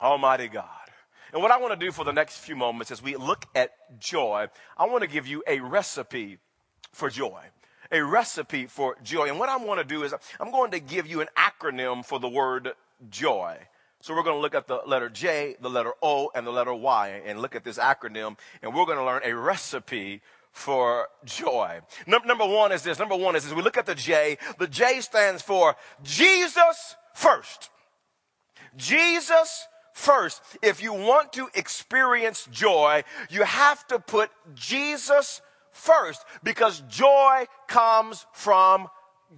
Almighty 0.00 0.48
God. 0.48 0.81
And 1.32 1.40
what 1.40 1.50
I 1.50 1.58
want 1.58 1.78
to 1.78 1.86
do 1.86 1.92
for 1.92 2.04
the 2.04 2.12
next 2.12 2.38
few 2.38 2.54
moments 2.54 2.90
as 2.90 3.02
we 3.02 3.16
look 3.16 3.46
at 3.54 3.70
joy, 3.98 4.48
I 4.76 4.86
want 4.86 5.02
to 5.02 5.08
give 5.08 5.26
you 5.26 5.42
a 5.46 5.60
recipe 5.60 6.38
for 6.92 7.08
joy. 7.08 7.40
A 7.90 8.02
recipe 8.02 8.66
for 8.66 8.96
joy. 9.02 9.28
And 9.28 9.38
what 9.38 9.48
I 9.48 9.56
want 9.56 9.80
to 9.80 9.84
do 9.84 10.02
is 10.02 10.14
I'm 10.40 10.50
going 10.50 10.70
to 10.72 10.80
give 10.80 11.06
you 11.06 11.20
an 11.20 11.28
acronym 11.36 12.04
for 12.04 12.18
the 12.18 12.28
word 12.28 12.72
joy. 13.08 13.58
So 14.00 14.14
we're 14.14 14.24
going 14.24 14.36
to 14.36 14.40
look 14.40 14.54
at 14.54 14.66
the 14.66 14.80
letter 14.86 15.08
J, 15.08 15.56
the 15.60 15.70
letter 15.70 15.92
O, 16.02 16.30
and 16.34 16.46
the 16.46 16.50
letter 16.50 16.74
Y, 16.74 17.22
and 17.24 17.40
look 17.40 17.54
at 17.54 17.64
this 17.64 17.78
acronym, 17.78 18.36
and 18.60 18.74
we're 18.74 18.84
going 18.84 18.98
to 18.98 19.04
learn 19.04 19.22
a 19.24 19.32
recipe 19.32 20.22
for 20.50 21.08
joy. 21.24 21.80
Num- 22.06 22.26
number 22.26 22.44
one 22.44 22.72
is 22.72 22.82
this. 22.82 22.98
Number 22.98 23.16
one 23.16 23.36
is 23.36 23.44
this. 23.44 23.54
We 23.54 23.62
look 23.62 23.78
at 23.78 23.86
the 23.86 23.94
J. 23.94 24.38
The 24.58 24.66
J 24.66 25.00
stands 25.00 25.40
for 25.40 25.76
Jesus 26.02 26.96
first. 27.14 27.70
Jesus 28.76 29.68
first. 29.92 30.42
If 30.62 30.82
you 30.82 30.92
want 30.92 31.32
to 31.34 31.48
experience 31.54 32.48
joy, 32.50 33.04
you 33.30 33.42
have 33.42 33.86
to 33.88 33.98
put 33.98 34.30
Jesus 34.54 35.40
first 35.72 36.24
because 36.42 36.82
joy 36.88 37.46
comes 37.66 38.26
from 38.32 38.88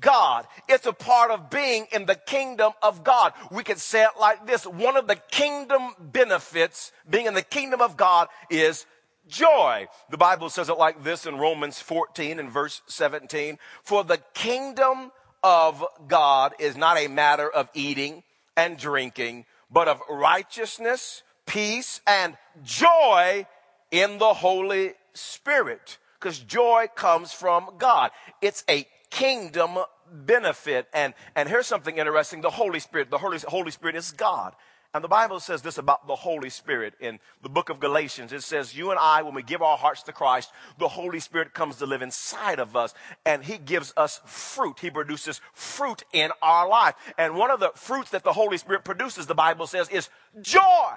God. 0.01 0.47
It's 0.69 0.87
a 0.87 0.93
part 0.93 1.31
of 1.31 1.51
being 1.51 1.87
in 1.93 2.07
the 2.07 2.15
kingdom 2.15 2.73
of 2.83 3.05
God. 3.05 3.33
We 3.51 3.63
can 3.63 3.77
say 3.77 4.03
it 4.03 4.19
like 4.19 4.47
this. 4.47 4.67
One 4.67 4.97
of 4.97 5.07
the 5.07 5.17
kingdom 5.17 5.95
benefits 5.99 6.93
being 7.09 7.27
in 7.27 7.35
the 7.35 7.43
kingdom 7.43 7.81
of 7.81 7.97
God 7.97 8.29
is 8.51 8.87
joy. 9.29 9.87
The 10.11 10.19
Bible 10.19 10.51
says 10.51 10.69
it 10.69 10.79
like 10.79 11.03
this 11.05 11.27
in 11.27 11.39
Romans 11.39 11.81
14 11.81 12.39
and 12.39 12.51
verse 12.51 12.83
17. 12.87 13.59
For 13.83 14.05
the 14.05 14.19
kingdom 14.35 15.13
of 15.43 15.85
God 16.09 16.55
is 16.59 16.77
not 16.77 16.99
a 16.99 17.09
matter 17.09 17.49
of 17.49 17.69
eating 17.75 18.23
and 18.57 18.77
drinking, 18.77 19.47
but 19.71 19.89
of 19.89 20.01
righteousness, 20.09 21.23
peace, 21.47 22.01
and 22.07 22.37
joy 22.63 23.47
in 23.91 24.19
the 24.19 24.35
Holy 24.35 24.95
Spirit. 25.13 25.99
Because 26.19 26.39
joy 26.39 26.87
comes 26.95 27.33
from 27.33 27.71
God. 27.79 28.11
It's 28.41 28.65
a 28.69 28.87
kingdom 29.11 29.79
benefit. 30.11 30.89
And, 30.93 31.15
and 31.37 31.49
here's 31.49 31.67
something 31.67 31.99
interesting. 31.99 32.41
The 32.41 32.51
Holy 32.51 32.81
Spirit, 32.81 33.11
the 33.11 33.19
Holy, 33.19 33.39
Holy 33.47 33.71
Spirit 33.71 33.97
is 33.97 34.11
God. 34.11 34.55
And 34.95 35.03
the 35.03 35.09
Bible 35.09 35.41
says 35.41 35.61
this 35.61 35.77
about 35.77 36.07
the 36.07 36.15
Holy 36.15 36.49
Spirit 36.49 36.95
in 37.01 37.19
the 37.43 37.49
book 37.49 37.69
of 37.69 37.81
Galatians. 37.81 38.33
It 38.33 38.45
says, 38.45 38.77
You 38.77 38.93
and 38.93 38.99
I, 39.01 39.23
when 39.23 39.35
we 39.35 39.43
give 39.43 39.61
our 39.61 39.77
hearts 39.77 40.05
to 40.05 40.13
Christ, 40.13 40.53
the 40.79 40.87
Holy 40.87 41.19
Spirit 41.19 41.53
comes 41.53 41.77
to 41.77 41.87
live 41.87 42.01
inside 42.01 42.61
of 42.61 42.77
us 42.77 42.95
and 43.27 43.43
He 43.45 43.59
gives 43.59 43.93
us 43.97 44.21
fruit. 44.25 44.79
He 44.79 44.91
produces 44.91 45.41
fruit 45.53 46.05
in 46.13 46.31
our 46.41 46.69
life. 46.69 46.95
And 47.19 47.35
one 47.35 47.51
of 47.51 47.59
the 47.59 47.73
fruits 47.75 48.11
that 48.11 48.23
the 48.23 48.33
Holy 48.33 48.57
Spirit 48.57 48.85
produces, 48.85 49.27
the 49.27 49.35
Bible 49.35 49.67
says, 49.67 49.89
is 49.89 50.09
joy. 50.41 50.93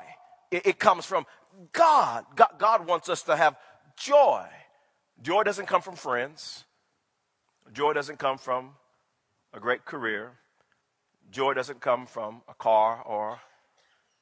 It, 0.51 0.68
it 0.68 0.80
comes 0.80 1.06
from 1.06 1.25
God. 1.72 2.24
God. 2.36 2.50
God 2.60 2.88
wants 2.88 3.10
us 3.10 3.24
to 3.24 3.36
have 3.36 3.56
joy. 3.98 4.46
Joy 5.24 5.42
doesn't 5.42 5.66
come 5.66 5.82
from 5.82 5.96
friends, 5.96 6.66
joy 7.74 7.94
doesn't 7.94 8.20
come 8.20 8.38
from 8.38 8.75
a 9.54 9.60
great 9.60 9.86
career. 9.86 10.34
Joy 11.30 11.54
doesn't 11.54 11.82
come 11.82 12.06
from 12.06 12.42
a 12.48 12.54
car 12.54 13.01
or 13.06 13.42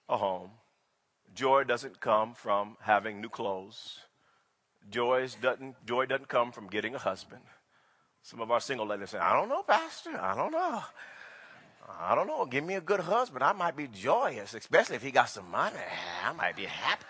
a 0.09 0.17
home. 0.17 0.51
Joy 1.33 1.63
doesn't 1.63 1.99
come 1.99 2.33
from 2.33 2.77
having 2.81 3.21
new 3.21 3.29
clothes. 3.29 3.99
Joy 4.89 5.27
doesn't, 5.41 5.85
joy 5.85 6.05
doesn't 6.05 6.27
come 6.27 6.51
from 6.51 6.67
getting 6.67 6.95
a 6.95 6.99
husband. 6.99 7.41
Some 8.21 8.41
of 8.41 8.49
our 8.51 8.59
single 8.59 8.87
ladies 8.87 9.11
say, 9.11 9.19
I 9.19 9.33
don't 9.33 9.49
know, 9.49 9.63
Pastor. 9.63 10.19
I 10.19 10.35
don't 10.35 10.51
know. 10.51 10.81
I 11.99 12.15
don't 12.15 12.27
know. 12.27 12.45
Give 12.45 12.63
me 12.63 12.75
a 12.75 12.81
good 12.81 12.99
husband. 12.99 13.43
I 13.43 13.53
might 13.53 13.75
be 13.75 13.87
joyous, 13.87 14.53
especially 14.53 14.95
if 14.95 15.03
he 15.03 15.11
got 15.11 15.29
some 15.29 15.49
money. 15.51 15.75
I 16.25 16.33
might 16.33 16.55
be 16.55 16.65
happy. 16.65 17.05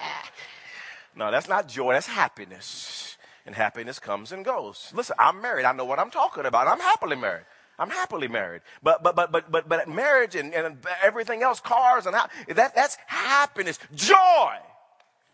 No, 1.15 1.31
that's 1.31 1.47
not 1.47 1.67
joy. 1.67 1.93
That's 1.93 2.07
happiness. 2.07 3.17
And 3.45 3.55
happiness 3.55 3.99
comes 3.99 4.31
and 4.31 4.43
goes. 4.43 4.91
Listen, 4.93 5.15
I'm 5.19 5.41
married. 5.41 5.65
I 5.65 5.71
know 5.71 5.85
what 5.85 5.99
I'm 5.99 6.09
talking 6.09 6.45
about. 6.45 6.67
I'm 6.67 6.79
happily 6.79 7.15
married. 7.15 7.45
I'm 7.77 7.89
happily 7.89 8.27
married. 8.27 8.61
But 8.81 9.03
but 9.03 9.15
but 9.15 9.31
but 9.31 9.51
but 9.51 9.67
but 9.67 9.87
marriage 9.87 10.35
and, 10.35 10.53
and 10.53 10.77
everything 11.03 11.43
else, 11.43 11.59
cars 11.59 12.05
and 12.05 12.15
that 12.15 12.75
that's 12.75 12.97
happiness. 13.07 13.79
Joy 13.93 14.57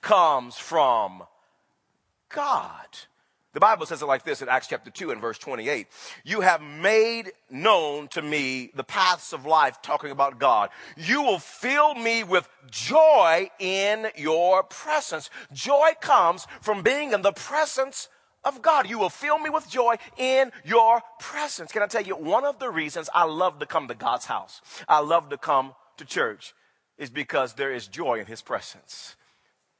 comes 0.02 0.58
from 0.58 1.24
God. 2.30 2.88
The 3.54 3.60
Bible 3.60 3.86
says 3.86 4.02
it 4.02 4.06
like 4.06 4.24
this 4.24 4.42
in 4.42 4.48
Acts 4.48 4.68
chapter 4.68 4.90
2 4.90 5.12
and 5.12 5.20
verse 5.20 5.38
28. 5.38 5.88
You 6.24 6.40
have 6.40 6.62
made 6.62 7.34
known 7.50 8.08
to 8.10 8.22
me 8.22 8.72
the 8.76 8.84
paths 8.84 9.34
of 9.34 9.46
life, 9.46 9.82
talking 9.82 10.12
about 10.12 10.40
God. 10.40 10.70
You 10.96 11.22
will 11.22 11.40
fill 11.40 11.94
me 11.96 12.24
with 12.24 12.48
joy 12.70 13.50
in 13.60 14.08
your 14.16 14.64
presence. 14.64 15.30
Joy 15.52 15.92
comes 16.00 16.48
from 16.62 16.82
being 16.82 17.12
in 17.12 17.24
the 17.24 17.34
presence 17.34 18.08
of 18.44 18.62
God. 18.62 18.90
You 18.90 19.00
will 19.00 19.10
fill 19.10 19.40
me 19.40 19.50
with 19.50 19.70
joy 19.70 19.96
in 20.18 20.52
your 20.64 21.02
presence. 21.20 21.72
Can 21.72 21.84
I 21.84 21.88
tell 21.88 22.04
you, 22.04 22.16
one 22.16 22.46
of 22.46 22.60
the 22.60 22.70
reasons 22.70 23.10
I 23.14 23.26
love 23.26 23.60
to 23.60 23.66
come 23.66 23.88
to 23.88 23.96
God's 23.96 24.26
house, 24.26 24.62
I 24.88 25.00
love 25.00 25.30
to 25.30 25.38
come 25.38 25.74
to 25.98 26.06
church, 26.06 26.54
is 26.98 27.10
because 27.10 27.54
there 27.54 27.74
is 27.74 27.88
joy 27.88 28.20
in 28.20 28.26
His 28.26 28.42
presence. 28.42 29.16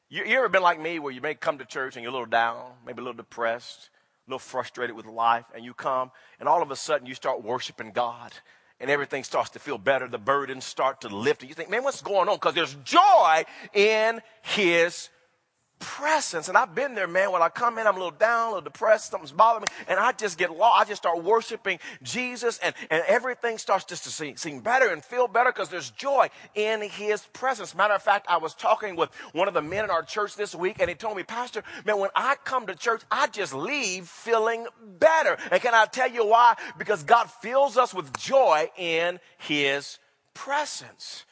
You, 0.10 0.26
you 0.26 0.38
ever 0.38 0.50
been 0.50 0.64
like 0.64 0.80
me 0.80 1.00
where 1.00 1.14
you 1.14 1.22
may 1.22 1.36
come 1.36 1.58
to 1.60 1.66
church 1.66 1.96
and 1.96 2.04
you're 2.04 2.12
a 2.12 2.14
little 2.14 2.26
down, 2.26 2.74
maybe 2.86 3.00
a 3.00 3.04
little 3.04 3.18
depressed, 3.18 3.90
a 4.28 4.32
little 4.32 4.40
frustrated 4.40 4.96
with 4.96 5.06
life, 5.06 5.46
and 5.56 5.64
you 5.64 5.74
come 5.74 6.12
and 6.40 6.50
all 6.50 6.62
of 6.62 6.72
a 6.72 6.76
sudden 6.76 7.08
you 7.08 7.16
start 7.16 7.44
worshiping 7.44 7.92
God 7.92 8.34
and 8.82 8.90
everything 8.90 9.24
starts 9.24 9.52
to 9.52 9.60
feel 9.60 9.78
better. 9.78 10.08
The 10.08 10.18
burdens 10.18 10.66
start 10.66 11.02
to 11.02 11.08
lift. 11.08 11.42
And 11.42 11.50
you 11.50 11.56
think, 11.56 11.70
man, 11.70 11.84
what's 11.84 12.02
going 12.02 12.28
on? 12.28 12.36
Because 12.36 12.56
there's 12.56 12.76
joy 12.84 13.46
in 13.74 14.22
His 14.42 15.10
presence. 15.82 16.48
And 16.48 16.58
I've 16.58 16.74
been 16.74 16.96
there, 16.96 17.08
man. 17.08 17.32
When 17.32 17.42
I 17.42 17.50
come 17.50 17.78
in, 17.78 17.86
I'm 17.86 17.96
a 17.96 17.98
little 17.98 18.18
down, 18.18 18.44
a 18.44 18.56
little 18.56 18.62
depressed, 18.62 19.12
something's 19.12 19.34
bothering 19.34 19.64
me, 19.64 19.68
and 19.88 20.00
I 20.00 20.14
just 20.14 20.38
get 20.38 20.56
lost. 20.56 20.82
I 20.82 20.86
just 20.88 21.02
start 21.02 21.22
worshiping 21.22 21.80
Jesus, 22.02 22.60
and, 22.60 22.74
and 22.90 23.04
everything 23.08 23.58
starts 23.58 23.84
just 23.84 24.06
to 24.06 24.10
seem, 24.10 24.38
seem 24.38 24.62
better 24.62 24.88
and 24.88 25.04
feel 25.04 25.28
better 25.28 25.52
because 25.52 25.70
there's 25.70 25.90
joy 25.92 26.30
in 26.56 26.82
his 26.82 27.26
presence. 27.34 27.76
Matter 27.76 27.96
of 27.96 28.02
fact, 28.02 28.28
I 28.30 28.38
was 28.38 28.54
talking 28.54 28.96
with 28.96 29.10
one 29.34 29.48
of 29.48 29.54
the 29.54 29.62
men 29.62 29.84
in 29.84 29.90
our 29.90 30.04
church 30.04 30.36
this 30.36 30.56
week, 30.56 30.78
and 30.80 30.90
he 30.90 30.96
told 30.96 31.18
me, 31.18 31.24
Pastor, 31.24 31.64
man, 31.86 32.00
when 32.00 32.12
I 32.16 32.36
come 32.46 32.68
to 32.68 32.76
church, 32.76 33.02
I 33.12 33.28
just 33.28 33.54
leave 33.54 34.08
feeling 34.08 34.68
better. 35.00 35.38
And 35.52 35.62
can 35.62 35.74
I 35.74 35.86
tell 35.86 36.10
you 36.10 36.26
why? 36.26 36.56
Because 36.78 37.04
God 37.04 37.30
fills 37.30 37.78
us 37.78 37.94
with 37.94 38.16
joy 38.18 38.70
in 38.78 39.20
his 39.38 40.00
presence. 40.34 41.26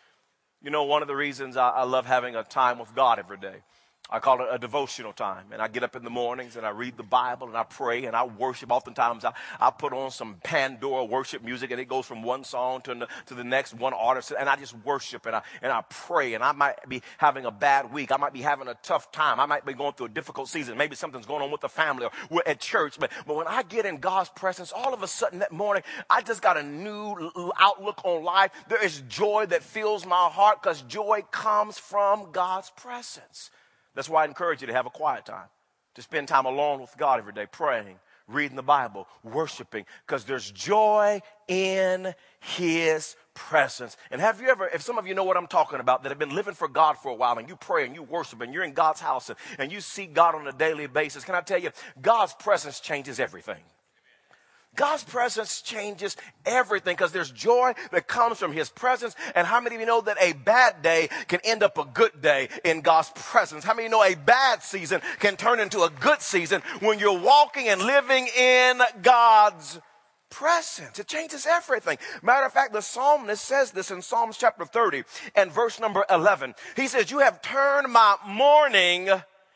You 0.61 0.71
know, 0.71 0.83
one 0.83 1.01
of 1.01 1.07
the 1.07 1.15
reasons 1.15 1.55
I, 1.55 1.69
I 1.69 1.83
love 1.83 2.05
having 2.05 2.35
a 2.35 2.43
time 2.43 2.79
with 2.79 2.93
God 2.93 3.19
every 3.19 3.37
day 3.37 3.63
I 4.11 4.19
call 4.19 4.41
it 4.41 4.47
a 4.49 4.57
devotional 4.57 5.13
time. 5.13 5.45
And 5.51 5.61
I 5.61 5.67
get 5.67 5.83
up 5.83 5.95
in 5.95 6.03
the 6.03 6.09
mornings 6.09 6.55
and 6.55 6.65
I 6.65 6.69
read 6.69 6.97
the 6.97 7.03
Bible 7.03 7.47
and 7.47 7.55
I 7.55 7.63
pray 7.63 8.05
and 8.05 8.15
I 8.15 8.25
worship. 8.25 8.71
Oftentimes 8.71 9.23
I, 9.23 9.33
I 9.59 9.69
put 9.69 9.93
on 9.93 10.11
some 10.11 10.37
Pandora 10.43 11.05
worship 11.05 11.43
music 11.43 11.71
and 11.71 11.79
it 11.79 11.87
goes 11.87 12.05
from 12.05 12.23
one 12.23 12.43
song 12.43 12.81
to 12.81 13.07
to 13.27 13.33
the 13.35 13.43
next, 13.43 13.73
one 13.73 13.93
artist. 13.93 14.33
And 14.37 14.49
I 14.49 14.55
just 14.55 14.75
worship 14.83 15.25
and 15.25 15.35
I, 15.35 15.41
and 15.61 15.71
I 15.71 15.83
pray. 15.89 16.33
And 16.33 16.43
I 16.43 16.53
might 16.53 16.87
be 16.87 17.01
having 17.17 17.45
a 17.45 17.51
bad 17.51 17.93
week. 17.93 18.11
I 18.11 18.17
might 18.17 18.33
be 18.33 18.41
having 18.41 18.67
a 18.67 18.75
tough 18.81 19.11
time. 19.11 19.39
I 19.39 19.45
might 19.45 19.65
be 19.65 19.73
going 19.73 19.93
through 19.93 20.07
a 20.07 20.09
difficult 20.09 20.49
season. 20.49 20.77
Maybe 20.77 20.95
something's 20.95 21.25
going 21.25 21.43
on 21.43 21.51
with 21.51 21.61
the 21.61 21.69
family 21.69 22.05
or 22.05 22.11
we're 22.29 22.41
at 22.45 22.59
church. 22.59 22.99
But, 22.99 23.11
but 23.27 23.35
when 23.35 23.47
I 23.47 23.63
get 23.63 23.85
in 23.85 23.97
God's 23.97 24.29
presence, 24.29 24.71
all 24.71 24.93
of 24.93 25.03
a 25.03 25.07
sudden 25.07 25.39
that 25.39 25.51
morning, 25.51 25.83
I 26.09 26.21
just 26.21 26.41
got 26.41 26.57
a 26.57 26.63
new 26.63 27.31
outlook 27.59 28.01
on 28.03 28.23
life. 28.23 28.51
There 28.67 28.83
is 28.83 29.03
joy 29.07 29.45
that 29.47 29.63
fills 29.63 30.05
my 30.05 30.29
heart 30.29 30.61
because 30.61 30.81
joy 30.83 31.23
comes 31.31 31.77
from 31.77 32.31
God's 32.31 32.71
presence. 32.71 33.51
That's 33.99 34.07
why 34.07 34.21
I 34.21 34.25
encourage 34.27 34.61
you 34.61 34.67
to 34.67 34.73
have 34.73 34.85
a 34.85 34.89
quiet 34.89 35.25
time, 35.25 35.49
to 35.95 36.01
spend 36.01 36.29
time 36.29 36.45
alone 36.45 36.79
with 36.79 36.95
God 36.95 37.19
every 37.19 37.33
day, 37.33 37.45
praying, 37.51 37.99
reading 38.29 38.55
the 38.55 38.63
Bible, 38.63 39.09
worshiping, 39.25 39.85
because 40.07 40.23
there's 40.23 40.49
joy 40.51 41.19
in 41.49 42.13
His 42.39 43.17
presence. 43.33 43.97
And 44.09 44.21
have 44.21 44.39
you 44.39 44.47
ever, 44.47 44.69
if 44.69 44.83
some 44.83 44.97
of 44.97 45.05
you 45.05 45.15
know 45.15 45.25
what 45.25 45.35
I'm 45.35 45.47
talking 45.47 45.81
about, 45.81 46.03
that 46.03 46.09
have 46.11 46.17
been 46.17 46.33
living 46.33 46.53
for 46.53 46.69
God 46.69 46.97
for 46.97 47.09
a 47.09 47.13
while 47.13 47.37
and 47.39 47.49
you 47.49 47.57
pray 47.57 47.85
and 47.85 47.93
you 47.93 48.03
worship 48.03 48.39
and 48.39 48.53
you're 48.53 48.63
in 48.63 48.71
God's 48.71 49.01
house 49.01 49.27
and, 49.27 49.37
and 49.57 49.69
you 49.69 49.81
see 49.81 50.05
God 50.05 50.33
on 50.33 50.47
a 50.47 50.53
daily 50.53 50.87
basis, 50.87 51.25
can 51.25 51.35
I 51.35 51.41
tell 51.41 51.59
you, 51.59 51.71
God's 52.01 52.33
presence 52.35 52.79
changes 52.79 53.19
everything. 53.19 53.59
God's 54.75 55.03
presence 55.03 55.61
changes 55.61 56.15
everything 56.45 56.95
because 56.95 57.11
there's 57.11 57.31
joy 57.31 57.73
that 57.91 58.07
comes 58.07 58.37
from 58.37 58.53
his 58.53 58.69
presence. 58.69 59.15
And 59.35 59.45
how 59.45 59.59
many 59.59 59.75
of 59.75 59.81
you 59.81 59.87
know 59.87 60.01
that 60.01 60.17
a 60.21 60.33
bad 60.33 60.81
day 60.81 61.09
can 61.27 61.39
end 61.43 61.63
up 61.63 61.77
a 61.77 61.85
good 61.85 62.21
day 62.21 62.49
in 62.63 62.81
God's 62.81 63.11
presence? 63.15 63.63
How 63.63 63.73
many 63.73 63.87
of 63.87 63.91
you 63.91 63.97
know 63.97 64.03
a 64.03 64.15
bad 64.15 64.63
season 64.63 65.01
can 65.19 65.35
turn 65.35 65.59
into 65.59 65.81
a 65.81 65.89
good 65.89 66.21
season 66.21 66.61
when 66.79 66.99
you're 66.99 67.19
walking 67.19 67.67
and 67.67 67.81
living 67.81 68.27
in 68.37 68.81
God's 69.01 69.79
presence? 70.29 70.99
It 70.99 71.07
changes 71.07 71.45
everything. 71.45 71.97
Matter 72.21 72.45
of 72.45 72.53
fact, 72.53 72.71
the 72.71 72.81
psalmist 72.81 73.43
says 73.43 73.71
this 73.71 73.91
in 73.91 74.01
Psalms 74.01 74.37
chapter 74.37 74.65
30 74.65 75.03
and 75.35 75.51
verse 75.51 75.79
number 75.79 76.05
11. 76.09 76.53
He 76.75 76.87
says, 76.87 77.11
You 77.11 77.19
have 77.19 77.41
turned 77.41 77.91
my 77.91 78.15
mourning 78.25 79.09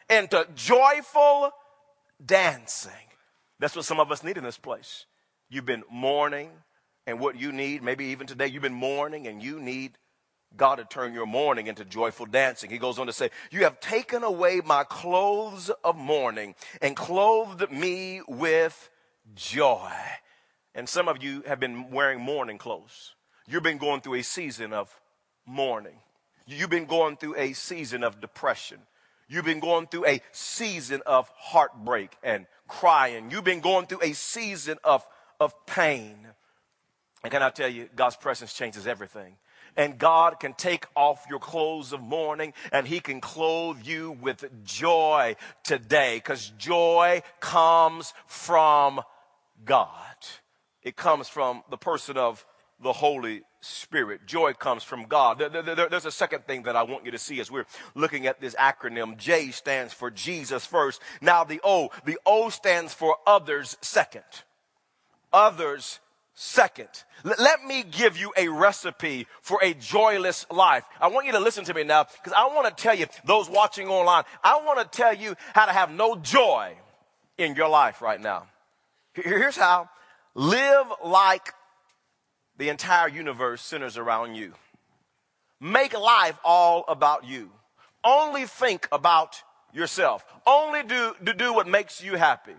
into 0.10 0.48
joyful 0.56 1.52
dancing. 2.26 2.92
That's 3.64 3.78
what 3.78 3.86
some 3.86 4.02
of 4.02 4.12
us 4.12 4.26
need 4.26 4.38
in 4.38 4.44
this 4.44 4.58
place. 4.58 5.06
You've 5.50 5.66
been 5.66 5.86
mourning, 5.90 6.50
and 7.08 7.18
what 7.18 7.40
you 7.40 7.54
need, 7.54 7.82
maybe 7.82 8.08
even 8.08 8.28
today, 8.28 8.48
you've 8.48 8.62
been 8.62 8.74
mourning, 8.74 9.26
and 9.26 9.42
you 9.42 9.58
need 9.58 9.98
God 10.58 10.76
to 10.76 10.84
turn 10.84 11.14
your 11.14 11.26
mourning 11.26 11.68
into 11.68 11.86
joyful 11.86 12.26
dancing. 12.26 12.70
He 12.70 12.78
goes 12.78 13.00
on 13.00 13.08
to 13.08 13.14
say, 13.14 13.30
You 13.52 13.62
have 13.64 13.80
taken 13.80 14.22
away 14.22 14.60
my 14.66 14.84
clothes 14.84 15.72
of 15.82 15.96
mourning 15.96 16.56
and 16.82 16.94
clothed 16.94 17.72
me 17.72 18.22
with 18.28 18.90
joy. 19.34 19.94
And 20.76 20.90
some 20.90 21.08
of 21.08 21.24
you 21.24 21.44
have 21.48 21.62
been 21.62 21.90
wearing 21.90 22.20
mourning 22.20 22.58
clothes. 22.58 23.16
You've 23.48 23.64
been 23.64 23.78
going 23.78 24.02
through 24.02 24.16
a 24.16 24.24
season 24.24 24.74
of 24.74 24.94
mourning. 25.46 26.02
You've 26.46 26.70
been 26.70 26.86
going 26.86 27.16
through 27.16 27.38
a 27.38 27.54
season 27.54 28.04
of 28.04 28.20
depression. 28.20 28.80
You've 29.28 29.46
been 29.46 29.60
going 29.60 29.88
through 29.88 30.06
a 30.06 30.22
season 30.32 31.02
of 31.06 31.32
heartbreak 31.36 32.16
and 32.24 32.46
crying. 32.68 33.32
You've 33.32 33.44
been 33.44 33.62
going 33.62 33.88
through 33.88 34.02
a 34.02 34.14
season 34.14 34.78
of, 34.84 35.08
of 35.40 35.54
pain. 35.66 36.28
And 37.24 37.32
can 37.32 37.42
I 37.42 37.50
tell 37.50 37.70
you, 37.70 37.90
God's 37.96 38.18
presence 38.18 38.54
changes 38.54 38.86
everything. 38.86 39.38
And 39.76 39.98
God 39.98 40.40
can 40.40 40.54
take 40.54 40.86
off 40.96 41.26
your 41.30 41.40
clothes 41.40 41.94
of 41.94 42.02
mourning 42.02 42.54
and 42.72 42.88
He 42.88 43.00
can 43.00 43.22
clothe 43.22 43.86
you 43.86 44.12
with 44.12 44.46
joy 44.64 45.36
today 45.64 46.18
because 46.18 46.52
joy 46.58 47.24
comes 47.40 48.14
from 48.28 49.02
God. 49.66 49.90
It 50.84 50.96
comes 50.96 51.28
from 51.28 51.64
the 51.70 51.78
person 51.78 52.18
of 52.18 52.46
the 52.82 52.94
Holy 52.94 53.44
Spirit. 53.64 54.26
Joy 54.26 54.54
comes 54.54 54.84
from 54.84 55.06
God. 55.06 55.40
there's 55.40 56.06
a 56.06 56.12
second 56.12 56.46
thing 56.46 56.64
that 56.64 56.76
I 56.76 56.84
want 56.84 57.06
you 57.06 57.12
to 57.12 57.18
see 57.18 57.40
as 57.40 57.50
we're 57.50 57.66
looking 57.96 58.28
at 58.28 58.42
this 58.42 58.56
acronym. 58.56 59.18
J 59.18 59.52
stands 59.52 59.94
for 59.94 60.12
Jesus 60.12 60.66
first. 60.66 61.02
Now 61.22 61.44
the 61.44 61.62
O, 61.64 61.90
the 62.06 62.18
O 62.26 62.50
stands 62.50 62.94
for 62.94 63.18
others 63.26 63.78
second. 63.82 64.24
Others 65.32 66.00
second. 66.34 66.90
let 67.24 67.64
me 67.64 67.84
give 67.84 68.18
you 68.18 68.34
a 68.36 68.48
recipe 68.48 69.28
for 69.42 69.60
a 69.64 69.74
joyless 69.76 70.46
life. 70.52 70.84
I 71.00 71.08
want 71.08 71.26
you 71.26 71.32
to 71.34 71.40
listen 71.40 71.64
to 71.66 71.74
me 71.74 71.84
now 71.84 72.04
because 72.04 72.34
I 72.34 72.48
want 72.48 72.76
to 72.76 72.84
tell 72.84 72.96
you, 72.96 73.06
those 73.26 73.50
watching 73.50 73.88
online, 73.88 74.24
I 74.44 74.62
want 74.66 74.80
to 74.80 74.98
tell 74.98 75.14
you 75.14 75.36
how 75.54 75.66
to 75.66 75.72
have 75.72 75.92
no 75.92 76.16
joy 76.16 76.76
in 77.38 77.56
your 77.56 77.70
life 77.70 78.02
right 78.02 78.20
now. 78.20 78.48
Here's 79.14 79.56
how. 79.56 79.90
Live 80.36 80.88
like 81.06 81.54
the 82.64 82.70
entire 82.70 83.10
universe 83.10 83.62
centers 83.62 83.98
around 83.98 84.36
you. 84.36 84.54
Make 85.60 86.00
life 86.00 86.40
all 86.46 86.86
about 86.88 87.26
you. 87.26 87.52
Only 88.06 88.46
think 88.46 88.88
about 88.90 89.36
yourself. 89.74 90.26
Only 90.48 90.82
do, 90.84 91.14
do, 91.22 91.34
do 91.34 91.54
what 91.54 91.68
makes 91.68 92.02
you 92.02 92.16
happy. 92.16 92.56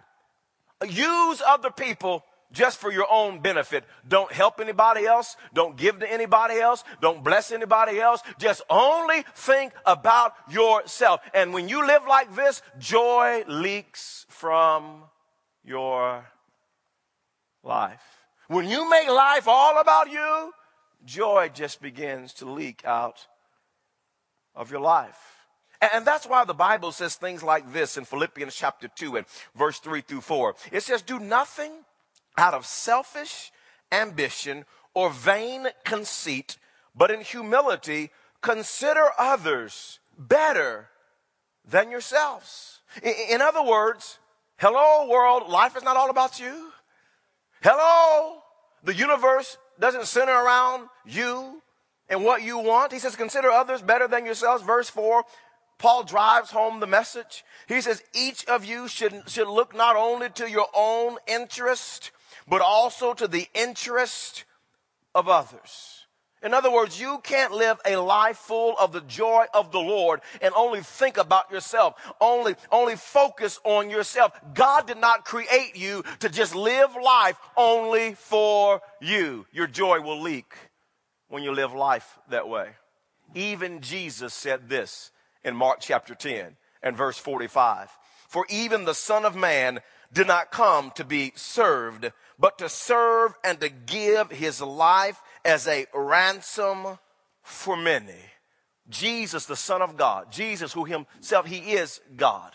Use 0.86 1.40
other 1.40 1.70
people 1.70 2.22
just 2.52 2.76
for 2.78 2.92
your 2.92 3.06
own 3.10 3.40
benefit. 3.40 3.84
Don't 4.06 4.30
help 4.30 4.60
anybody 4.60 5.06
else. 5.06 5.36
Don't 5.54 5.74
give 5.74 6.00
to 6.00 6.12
anybody 6.12 6.60
else. 6.60 6.84
Don't 7.00 7.24
bless 7.24 7.50
anybody 7.50 7.98
else. 7.98 8.20
Just 8.38 8.60
only 8.68 9.24
think 9.34 9.72
about 9.86 10.34
yourself. 10.50 11.22
And 11.32 11.54
when 11.54 11.70
you 11.70 11.86
live 11.86 12.02
like 12.06 12.36
this, 12.36 12.60
joy 12.78 13.42
leaks 13.48 14.26
from 14.28 15.04
your 15.64 16.26
life. 17.62 18.13
When 18.48 18.68
you 18.68 18.88
make 18.88 19.08
life 19.08 19.48
all 19.48 19.80
about 19.80 20.10
you, 20.10 20.52
joy 21.04 21.50
just 21.52 21.80
begins 21.80 22.34
to 22.34 22.50
leak 22.50 22.84
out 22.84 23.26
of 24.54 24.70
your 24.70 24.80
life. 24.80 25.18
And 25.92 26.06
that's 26.06 26.26
why 26.26 26.44
the 26.44 26.54
Bible 26.54 26.92
says 26.92 27.14
things 27.16 27.42
like 27.42 27.72
this 27.72 27.96
in 27.96 28.04
Philippians 28.04 28.54
chapter 28.54 28.88
2 28.88 29.16
and 29.16 29.26
verse 29.54 29.78
3 29.80 30.00
through 30.00 30.22
4. 30.22 30.54
It 30.72 30.82
says, 30.82 31.02
Do 31.02 31.18
nothing 31.18 31.72
out 32.38 32.54
of 32.54 32.64
selfish 32.64 33.52
ambition 33.92 34.64
or 34.94 35.10
vain 35.10 35.68
conceit, 35.84 36.56
but 36.94 37.10
in 37.10 37.20
humility 37.20 38.10
consider 38.40 39.08
others 39.18 39.98
better 40.16 40.88
than 41.66 41.90
yourselves. 41.90 42.80
In 43.02 43.42
other 43.42 43.62
words, 43.62 44.18
hello 44.58 45.08
world, 45.08 45.48
life 45.48 45.76
is 45.76 45.82
not 45.82 45.96
all 45.96 46.10
about 46.10 46.38
you. 46.38 46.70
Hello, 47.64 48.42
the 48.82 48.94
universe 48.94 49.56
doesn't 49.80 50.04
center 50.04 50.34
around 50.34 50.90
you 51.06 51.62
and 52.10 52.22
what 52.22 52.42
you 52.42 52.58
want. 52.58 52.92
He 52.92 52.98
says, 52.98 53.16
consider 53.16 53.50
others 53.50 53.80
better 53.80 54.06
than 54.06 54.26
yourselves. 54.26 54.62
Verse 54.62 54.90
4, 54.90 55.24
Paul 55.78 56.02
drives 56.04 56.50
home 56.50 56.80
the 56.80 56.86
message. 56.86 57.42
He 57.66 57.80
says, 57.80 58.02
each 58.12 58.44
of 58.44 58.66
you 58.66 58.86
should, 58.86 59.30
should 59.30 59.48
look 59.48 59.74
not 59.74 59.96
only 59.96 60.28
to 60.28 60.50
your 60.50 60.66
own 60.74 61.16
interest, 61.26 62.10
but 62.46 62.60
also 62.60 63.14
to 63.14 63.26
the 63.26 63.48
interest 63.54 64.44
of 65.14 65.30
others. 65.30 66.03
In 66.44 66.52
other 66.52 66.70
words, 66.70 67.00
you 67.00 67.20
can't 67.22 67.52
live 67.52 67.80
a 67.86 67.96
life 67.96 68.36
full 68.36 68.76
of 68.78 68.92
the 68.92 69.00
joy 69.00 69.46
of 69.54 69.72
the 69.72 69.80
Lord 69.80 70.20
and 70.42 70.52
only 70.54 70.82
think 70.82 71.16
about 71.16 71.50
yourself, 71.50 71.94
only, 72.20 72.54
only 72.70 72.96
focus 72.96 73.58
on 73.64 73.88
yourself. 73.88 74.38
God 74.52 74.86
did 74.86 74.98
not 74.98 75.24
create 75.24 75.74
you 75.74 76.04
to 76.20 76.28
just 76.28 76.54
live 76.54 76.94
life 77.02 77.38
only 77.56 78.12
for 78.12 78.82
you. 79.00 79.46
Your 79.52 79.66
joy 79.66 80.00
will 80.02 80.20
leak 80.20 80.52
when 81.28 81.42
you 81.42 81.50
live 81.50 81.72
life 81.72 82.18
that 82.28 82.46
way. 82.46 82.68
Even 83.34 83.80
Jesus 83.80 84.34
said 84.34 84.68
this 84.68 85.10
in 85.44 85.56
Mark 85.56 85.78
chapter 85.80 86.14
10 86.14 86.56
and 86.82 86.94
verse 86.94 87.16
45. 87.16 87.88
For 88.28 88.44
even 88.50 88.84
the 88.84 88.94
Son 88.94 89.24
of 89.24 89.34
Man 89.34 89.80
did 90.12 90.26
not 90.26 90.52
come 90.52 90.92
to 90.92 91.04
be 91.04 91.32
served, 91.34 92.12
but 92.38 92.58
to 92.58 92.68
serve 92.68 93.34
and 93.42 93.60
to 93.60 93.68
give 93.68 94.30
his 94.30 94.60
life 94.60 95.20
as 95.44 95.66
a 95.66 95.86
ransom 95.94 96.98
for 97.42 97.76
many. 97.76 98.20
Jesus, 98.88 99.46
the 99.46 99.56
Son 99.56 99.82
of 99.82 99.96
God, 99.96 100.30
Jesus, 100.30 100.72
who 100.72 100.84
himself, 100.84 101.46
he 101.46 101.72
is 101.72 102.00
God. 102.16 102.52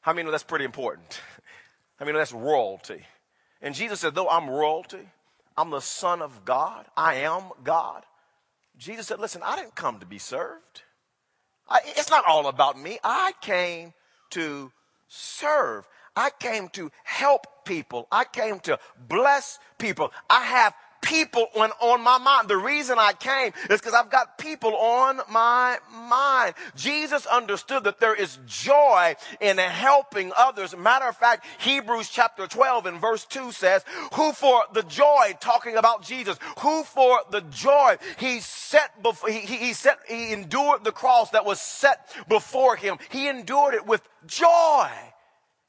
How 0.00 0.12
many 0.12 0.24
know 0.24 0.30
that's 0.30 0.42
pretty 0.42 0.64
important? 0.64 1.20
I 2.00 2.04
mean, 2.04 2.14
that's 2.14 2.32
royalty. 2.32 3.02
And 3.60 3.74
Jesus 3.74 4.00
said, 4.00 4.14
though 4.14 4.28
I'm 4.28 4.50
royalty, 4.50 5.08
I'm 5.56 5.70
the 5.70 5.80
Son 5.80 6.20
of 6.20 6.44
God, 6.44 6.86
I 6.96 7.16
am 7.16 7.44
God. 7.62 8.02
Jesus 8.76 9.06
said, 9.06 9.20
listen, 9.20 9.42
I 9.44 9.56
didn't 9.56 9.74
come 9.74 10.00
to 10.00 10.06
be 10.06 10.18
served. 10.18 10.82
I, 11.68 11.80
it's 11.84 12.10
not 12.10 12.24
all 12.26 12.48
about 12.48 12.78
me. 12.78 12.98
I 13.04 13.32
came 13.40 13.94
to 14.30 14.72
serve. 15.08 15.86
I 16.16 16.30
came 16.30 16.68
to 16.70 16.90
help 17.04 17.64
people. 17.64 18.08
I 18.10 18.24
came 18.24 18.60
to 18.60 18.78
bless 19.08 19.58
people. 19.78 20.12
I 20.28 20.44
have 20.44 20.74
people 21.02 21.48
on, 21.54 21.70
on 21.80 22.02
my 22.02 22.18
mind. 22.18 22.48
The 22.48 22.56
reason 22.56 22.98
I 22.98 23.12
came 23.12 23.52
is 23.68 23.80
because 23.80 23.92
I've 23.92 24.10
got 24.10 24.38
people 24.38 24.74
on 24.76 25.20
my 25.30 25.78
mind. 25.92 26.54
Jesus 26.74 27.26
understood 27.26 27.84
that 27.84 28.00
there 28.00 28.14
is 28.14 28.38
joy 28.46 29.14
in 29.40 29.58
helping 29.58 30.32
others. 30.36 30.74
Matter 30.76 31.08
of 31.08 31.16
fact, 31.16 31.44
Hebrews 31.58 32.08
chapter 32.08 32.46
12 32.46 32.86
and 32.86 33.00
verse 33.00 33.24
2 33.26 33.52
says, 33.52 33.84
who 34.14 34.32
for 34.32 34.62
the 34.72 34.82
joy, 34.84 35.34
talking 35.40 35.76
about 35.76 36.02
Jesus, 36.02 36.38
who 36.60 36.82
for 36.84 37.20
the 37.30 37.42
joy 37.42 37.96
he 38.18 38.40
set 38.40 39.02
before, 39.02 39.28
he, 39.28 39.40
he 39.40 39.72
set, 39.72 39.98
he 40.08 40.32
endured 40.32 40.84
the 40.84 40.92
cross 40.92 41.30
that 41.30 41.44
was 41.44 41.60
set 41.60 42.14
before 42.28 42.76
him. 42.76 42.96
He 43.10 43.28
endured 43.28 43.74
it 43.74 43.86
with 43.86 44.08
joy. 44.26 44.88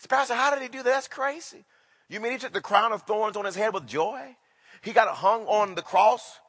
Pastor, 0.09 0.35
how 0.35 0.53
did 0.53 0.61
he 0.61 0.67
do 0.67 0.79
that? 0.79 0.83
That's 0.83 1.07
crazy. 1.07 1.65
You 2.09 2.19
mean 2.19 2.33
he 2.33 2.37
took 2.37 2.53
the 2.53 2.61
crown 2.61 2.91
of 2.91 3.03
thorns 3.03 3.37
on 3.37 3.45
his 3.45 3.55
head 3.55 3.73
with 3.73 3.87
joy? 3.87 4.35
He 4.81 4.91
got 4.91 5.07
hung 5.15 5.45
on 5.45 5.75
the 5.75 5.81
cross 5.81 6.39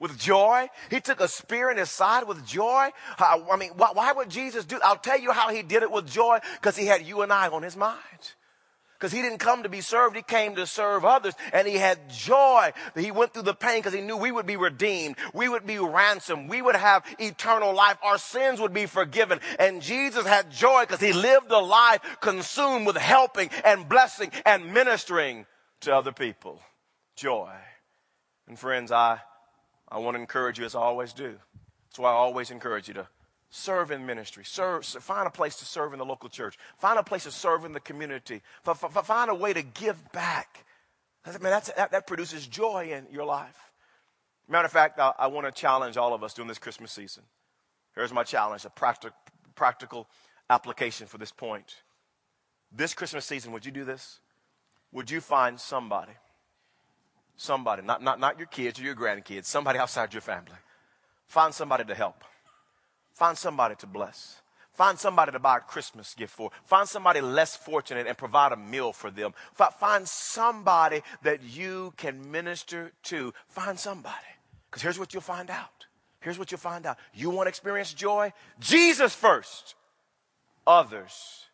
with 0.00 0.18
joy. 0.18 0.68
He 0.90 1.00
took 1.00 1.20
a 1.20 1.28
spear 1.28 1.70
in 1.70 1.76
his 1.76 1.90
side 1.90 2.26
with 2.26 2.44
joy. 2.44 2.88
I 3.18 3.56
mean, 3.58 3.72
why, 3.76 3.90
why 3.92 4.12
would 4.12 4.30
Jesus 4.30 4.64
do? 4.64 4.80
I'll 4.82 4.96
tell 4.96 5.20
you 5.20 5.30
how 5.30 5.50
he 5.50 5.62
did 5.62 5.82
it 5.82 5.90
with 5.90 6.10
joy 6.10 6.40
because 6.54 6.76
he 6.76 6.86
had 6.86 7.06
you 7.06 7.22
and 7.22 7.32
I 7.32 7.48
on 7.48 7.62
his 7.62 7.76
mind. 7.76 8.34
Because 8.98 9.12
he 9.12 9.22
didn't 9.22 9.38
come 9.38 9.62
to 9.62 9.70
be 9.70 9.80
served, 9.80 10.14
he 10.14 10.20
came 10.20 10.56
to 10.56 10.66
serve 10.66 11.06
others. 11.06 11.32
And 11.54 11.66
he 11.66 11.76
had 11.76 12.10
joy 12.10 12.72
that 12.94 13.00
he 13.00 13.10
went 13.10 13.32
through 13.32 13.44
the 13.44 13.54
pain 13.54 13.78
because 13.78 13.94
he 13.94 14.02
knew 14.02 14.16
we 14.16 14.30
would 14.30 14.44
be 14.44 14.58
redeemed, 14.58 15.16
we 15.32 15.48
would 15.48 15.66
be 15.66 15.78
ransomed, 15.78 16.50
we 16.50 16.60
would 16.60 16.76
have 16.76 17.02
eternal 17.18 17.74
life, 17.74 17.96
our 18.02 18.18
sins 18.18 18.60
would 18.60 18.74
be 18.74 18.84
forgiven. 18.84 19.40
And 19.58 19.80
Jesus 19.80 20.26
had 20.26 20.50
joy 20.50 20.82
because 20.82 21.00
he 21.00 21.14
lived 21.14 21.50
a 21.50 21.58
life 21.58 22.00
consumed 22.20 22.86
with 22.86 22.98
helping 22.98 23.48
and 23.64 23.88
blessing 23.88 24.32
and 24.44 24.74
ministering 24.74 25.46
to 25.80 25.94
other 25.94 26.12
people. 26.12 26.60
Joy. 27.20 27.52
And 28.48 28.58
friends, 28.58 28.90
I, 28.90 29.20
I 29.90 29.98
want 29.98 30.14
to 30.14 30.20
encourage 30.22 30.58
you 30.58 30.64
as 30.64 30.74
I 30.74 30.80
always 30.80 31.12
do. 31.12 31.36
That's 31.86 31.98
why 31.98 32.08
I 32.08 32.14
always 32.14 32.50
encourage 32.50 32.88
you 32.88 32.94
to 32.94 33.08
serve 33.50 33.90
in 33.90 34.06
ministry. 34.06 34.42
Serve, 34.42 34.86
find 34.86 35.26
a 35.26 35.30
place 35.30 35.56
to 35.58 35.66
serve 35.66 35.92
in 35.92 35.98
the 35.98 36.04
local 36.06 36.30
church. 36.30 36.56
Find 36.78 36.98
a 36.98 37.02
place 37.02 37.24
to 37.24 37.30
serve 37.30 37.66
in 37.66 37.72
the 37.72 37.80
community. 37.80 38.40
F- 38.66 38.82
f- 38.82 39.04
find 39.04 39.30
a 39.30 39.34
way 39.34 39.52
to 39.52 39.60
give 39.60 40.10
back. 40.12 40.64
I 41.26 41.32
mean, 41.32 41.42
that, 41.42 41.90
that 41.90 42.06
produces 42.06 42.46
joy 42.46 42.90
in 42.90 43.06
your 43.12 43.26
life. 43.26 43.70
Matter 44.48 44.64
of 44.64 44.72
fact, 44.72 44.98
I, 44.98 45.12
I 45.18 45.26
want 45.26 45.46
to 45.46 45.52
challenge 45.52 45.98
all 45.98 46.14
of 46.14 46.24
us 46.24 46.32
during 46.32 46.48
this 46.48 46.58
Christmas 46.58 46.90
season. 46.90 47.24
Here's 47.94 48.14
my 48.14 48.24
challenge, 48.24 48.64
a 48.64 48.70
practic, 48.70 49.12
practical 49.54 50.08
application 50.48 51.06
for 51.06 51.18
this 51.18 51.32
point. 51.32 51.82
This 52.72 52.94
Christmas 52.94 53.26
season, 53.26 53.52
would 53.52 53.66
you 53.66 53.72
do 53.72 53.84
this? 53.84 54.20
Would 54.90 55.10
you 55.10 55.20
find 55.20 55.60
somebody 55.60 56.12
somebody, 57.40 57.82
not, 57.82 58.02
not, 58.02 58.20
not 58.20 58.38
your 58.38 58.46
kids 58.46 58.78
or 58.78 58.82
your 58.82 58.94
grandkids, 58.94 59.46
somebody 59.46 59.78
outside 59.78 60.12
your 60.12 60.20
family. 60.20 60.58
Find 61.26 61.54
somebody 61.54 61.84
to 61.84 61.94
help. 61.94 62.22
Find 63.14 63.36
somebody 63.36 63.74
to 63.76 63.86
bless. 63.86 64.40
Find 64.74 64.98
somebody 64.98 65.32
to 65.32 65.38
buy 65.38 65.58
a 65.58 65.60
Christmas 65.60 66.14
gift 66.14 66.32
for. 66.32 66.50
Find 66.64 66.88
somebody 66.88 67.20
less 67.20 67.56
fortunate 67.56 68.06
and 68.06 68.16
provide 68.16 68.52
a 68.52 68.56
meal 68.56 68.92
for 68.92 69.10
them. 69.10 69.32
Find 69.54 70.06
somebody 70.06 71.02
that 71.22 71.42
you 71.42 71.92
can 71.96 72.30
minister 72.30 72.92
to. 73.04 73.34
Find 73.48 73.78
somebody. 73.78 74.16
Because 74.70 74.82
here's 74.82 74.98
what 74.98 75.12
you'll 75.12 75.22
find 75.22 75.50
out. 75.50 75.86
Here's 76.20 76.38
what 76.38 76.50
you'll 76.50 76.58
find 76.58 76.86
out. 76.86 76.98
You 77.14 77.30
want 77.30 77.46
to 77.46 77.48
experience 77.48 77.92
joy? 77.92 78.32
Jesus 78.58 79.14
first, 79.14 79.74
others 80.66 81.46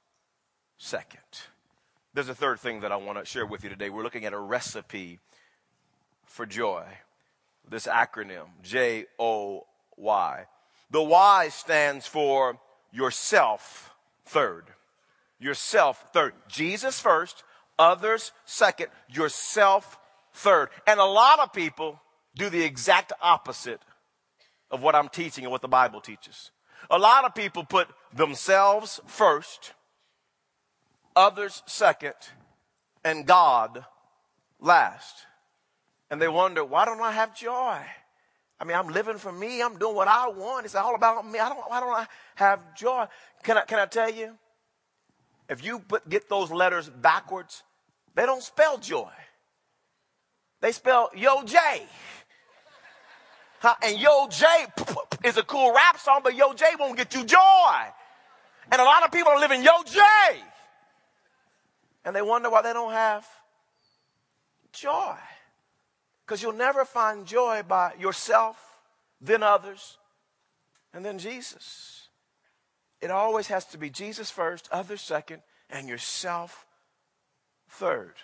second. 0.78 1.20
There's 2.14 2.28
a 2.28 2.34
third 2.34 2.60
thing 2.60 2.80
that 2.80 2.92
I 2.92 2.96
want 2.96 3.18
to 3.18 3.24
share 3.24 3.46
with 3.46 3.62
you 3.62 3.70
today. 3.70 3.90
We're 3.90 4.02
looking 4.02 4.24
at 4.24 4.32
a 4.32 4.38
recipe 4.38 5.20
for 6.36 6.46
joy. 6.46 6.84
This 7.68 7.86
acronym, 7.86 8.46
J 8.62 9.06
O 9.18 9.66
Y. 9.96 10.44
The 10.90 11.02
Y 11.02 11.48
stands 11.48 12.06
for 12.06 12.60
yourself 12.92 13.94
third. 14.26 14.66
Yourself 15.40 16.10
third. 16.12 16.34
Jesus 16.46 17.00
first, 17.00 17.42
others 17.78 18.32
second, 18.44 18.88
yourself 19.08 19.98
third. 20.32 20.68
And 20.86 21.00
a 21.00 21.04
lot 21.04 21.40
of 21.40 21.52
people 21.52 22.00
do 22.36 22.50
the 22.50 22.62
exact 22.62 23.12
opposite 23.20 23.80
of 24.70 24.82
what 24.82 24.94
I'm 24.94 25.08
teaching 25.08 25.44
and 25.44 25.50
what 25.50 25.62
the 25.62 25.68
Bible 25.68 26.00
teaches. 26.00 26.50
A 26.90 26.98
lot 26.98 27.24
of 27.24 27.34
people 27.34 27.64
put 27.64 27.88
themselves 28.14 29.00
first, 29.06 29.72
others 31.16 31.62
second, 31.66 32.14
and 33.02 33.26
God 33.26 33.86
last 34.60 35.25
and 36.10 36.20
they 36.20 36.28
wonder, 36.28 36.64
why 36.64 36.84
don't 36.84 37.00
I 37.00 37.12
have 37.12 37.34
joy? 37.34 37.78
I 38.58 38.64
mean, 38.64 38.76
I'm 38.76 38.88
living 38.88 39.18
for 39.18 39.32
me. 39.32 39.60
I'm 39.60 39.76
doing 39.76 39.94
what 39.94 40.08
I 40.08 40.28
want. 40.28 40.64
It's 40.64 40.74
all 40.74 40.94
about 40.94 41.26
me. 41.28 41.38
I 41.38 41.48
don't, 41.48 41.58
why 41.68 41.80
don't 41.80 41.94
I 41.94 42.06
have 42.36 42.74
joy? 42.74 43.06
Can 43.42 43.58
I, 43.58 43.62
can 43.62 43.78
I 43.78 43.86
tell 43.86 44.10
you? 44.10 44.36
If 45.48 45.64
you 45.64 45.78
put, 45.80 46.08
get 46.08 46.28
those 46.28 46.50
letters 46.50 46.88
backwards, 46.88 47.62
they 48.14 48.24
don't 48.24 48.42
spell 48.42 48.78
joy. 48.78 49.10
They 50.60 50.72
spell 50.72 51.10
Yo 51.14 51.42
J. 51.44 51.58
Huh? 53.60 53.74
And 53.82 53.98
Yo 53.98 54.26
J 54.28 54.46
is 55.24 55.36
a 55.36 55.42
cool 55.42 55.72
rap 55.74 55.98
song, 55.98 56.20
but 56.24 56.34
Yo 56.34 56.54
J 56.54 56.64
won't 56.78 56.96
get 56.96 57.14
you 57.14 57.24
joy. 57.24 57.38
And 58.72 58.80
a 58.80 58.84
lot 58.84 59.04
of 59.04 59.12
people 59.12 59.32
are 59.32 59.38
living 59.38 59.62
Yo 59.62 59.82
J. 59.84 60.00
And 62.04 62.16
they 62.16 62.22
wonder 62.22 62.48
why 62.48 62.62
they 62.62 62.72
don't 62.72 62.92
have 62.92 63.26
joy. 64.72 65.14
Because 66.26 66.42
you'll 66.42 66.52
never 66.52 66.84
find 66.84 67.24
joy 67.24 67.62
by 67.66 67.92
yourself, 67.98 68.80
then 69.20 69.44
others, 69.44 69.98
and 70.92 71.04
then 71.04 71.18
Jesus. 71.18 72.08
It 73.00 73.10
always 73.10 73.46
has 73.46 73.64
to 73.66 73.78
be 73.78 73.90
Jesus 73.90 74.30
first, 74.30 74.68
others 74.72 75.00
second, 75.00 75.42
and 75.70 75.88
yourself 75.88 76.66
third. 77.68 78.14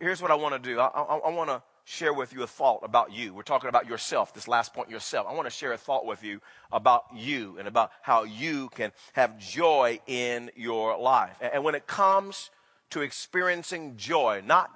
Here's 0.00 0.22
what 0.22 0.30
I 0.30 0.34
want 0.34 0.54
to 0.54 0.58
do. 0.58 0.80
I, 0.80 0.86
I, 0.86 1.16
I 1.18 1.30
want 1.30 1.50
to 1.50 1.62
share 1.84 2.12
with 2.12 2.32
you 2.32 2.42
a 2.42 2.46
thought 2.46 2.80
about 2.82 3.12
you. 3.12 3.34
We're 3.34 3.42
talking 3.42 3.68
about 3.68 3.86
yourself, 3.86 4.32
this 4.34 4.46
last 4.46 4.74
point, 4.74 4.90
yourself. 4.90 5.26
I 5.28 5.34
want 5.34 5.46
to 5.46 5.54
share 5.54 5.72
a 5.72 5.78
thought 5.78 6.06
with 6.06 6.22
you 6.22 6.40
about 6.70 7.04
you 7.14 7.56
and 7.58 7.66
about 7.66 7.90
how 8.02 8.24
you 8.24 8.68
can 8.70 8.92
have 9.14 9.38
joy 9.38 9.98
in 10.06 10.50
your 10.54 10.98
life. 10.98 11.36
And 11.40 11.64
when 11.64 11.74
it 11.74 11.86
comes 11.86 12.50
to 12.90 13.00
experiencing 13.00 13.96
joy, 13.96 14.42
not, 14.46 14.70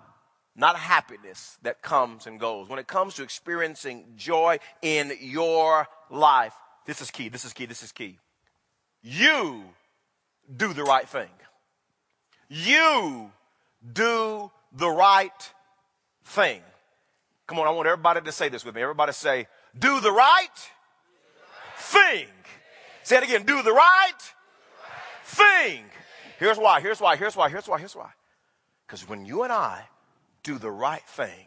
not 0.55 0.77
happiness 0.77 1.59
that 1.62 1.83
comes 1.83 2.27
and 2.27 2.38
goes, 2.38 2.69
when 2.69 2.79
it 2.79 2.87
comes 2.87 3.15
to 3.15 3.23
experiencing 3.23 4.05
joy 4.17 4.59
in 4.83 5.12
your 5.21 5.88
life, 6.11 6.55
this 6.87 7.01
is 7.01 7.11
key, 7.11 7.29
this 7.29 7.45
is 7.45 7.53
key, 7.53 7.67
this 7.67 7.83
is 7.83 7.93
key. 7.93 8.19
You 9.03 9.65
do 10.55 10.73
the 10.73 10.85
right 10.85 11.09
thing. 11.09 11.31
You 12.49 13.31
do 13.93 14.51
the 14.73 14.88
right 14.88 15.53
thing. 16.25 16.61
Come 17.47 17.59
on, 17.59 17.67
I 17.67 17.71
want 17.71 17.88
everybody 17.88 18.21
to 18.21 18.33
say 18.33 18.49
this 18.49 18.65
with 18.65 18.75
me. 18.75 18.83
Everybody 18.83 19.12
say, 19.12 19.47
do 19.79 20.01
the 20.01 20.12
right 20.12 20.49
thing. 21.77 22.27
Say 23.03 23.17
it 23.17 23.25
again, 23.25 23.45
do 23.45 23.62
the 23.62 23.73
right 23.73 24.12
thing. 25.25 25.85
Here's 26.38 26.59
why, 26.59 26.81
here's 26.81 27.01
why, 27.01 27.17
here's 27.17 27.37
why, 27.37 27.49
here's 27.49 27.69
why, 27.69 27.79
here's 27.79 27.97
why. 27.97 28.11
Because 28.87 29.09
when 29.09 29.25
you 29.25 29.43
and 29.43 29.53
I 29.53 29.83
do 30.42 30.59
the 30.59 30.70
right 30.70 31.07
thing, 31.07 31.46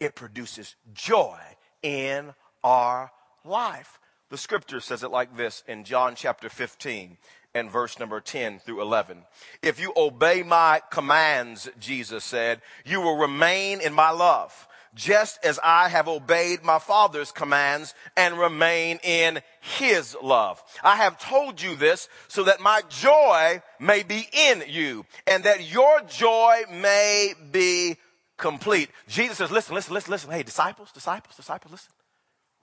it 0.00 0.14
produces 0.14 0.74
joy 0.94 1.38
in 1.82 2.34
our 2.64 3.10
life. 3.44 3.98
The 4.30 4.38
scripture 4.38 4.80
says 4.80 5.02
it 5.02 5.10
like 5.10 5.36
this 5.36 5.62
in 5.68 5.84
John 5.84 6.14
chapter 6.14 6.48
15 6.48 7.18
and 7.54 7.70
verse 7.70 7.98
number 7.98 8.20
10 8.20 8.60
through 8.60 8.80
11. 8.80 9.18
If 9.62 9.78
you 9.78 9.92
obey 9.96 10.42
my 10.42 10.80
commands, 10.90 11.68
Jesus 11.78 12.24
said, 12.24 12.62
you 12.84 13.00
will 13.00 13.18
remain 13.18 13.80
in 13.80 13.92
my 13.92 14.10
love, 14.10 14.68
just 14.94 15.44
as 15.44 15.60
I 15.62 15.88
have 15.88 16.08
obeyed 16.08 16.62
my 16.62 16.78
Father's 16.78 17.30
commands 17.30 17.94
and 18.16 18.38
remain 18.38 18.98
in 19.02 19.40
his 19.60 20.16
love. 20.22 20.62
I 20.82 20.96
have 20.96 21.18
told 21.18 21.60
you 21.60 21.76
this 21.76 22.08
so 22.28 22.44
that 22.44 22.60
my 22.60 22.82
joy 22.88 23.62
may 23.78 24.02
be 24.02 24.28
in 24.32 24.64
you 24.68 25.04
and 25.26 25.44
that 25.44 25.70
your 25.70 26.00
joy 26.02 26.62
may 26.70 27.34
be 27.50 27.96
complete. 28.42 28.90
Jesus 29.08 29.38
says, 29.38 29.50
listen, 29.50 29.74
listen, 29.74 29.94
listen, 29.94 30.10
listen. 30.10 30.30
Hey, 30.30 30.42
disciples, 30.42 30.92
disciples, 30.92 31.34
disciples, 31.34 31.72
listen. 31.72 31.92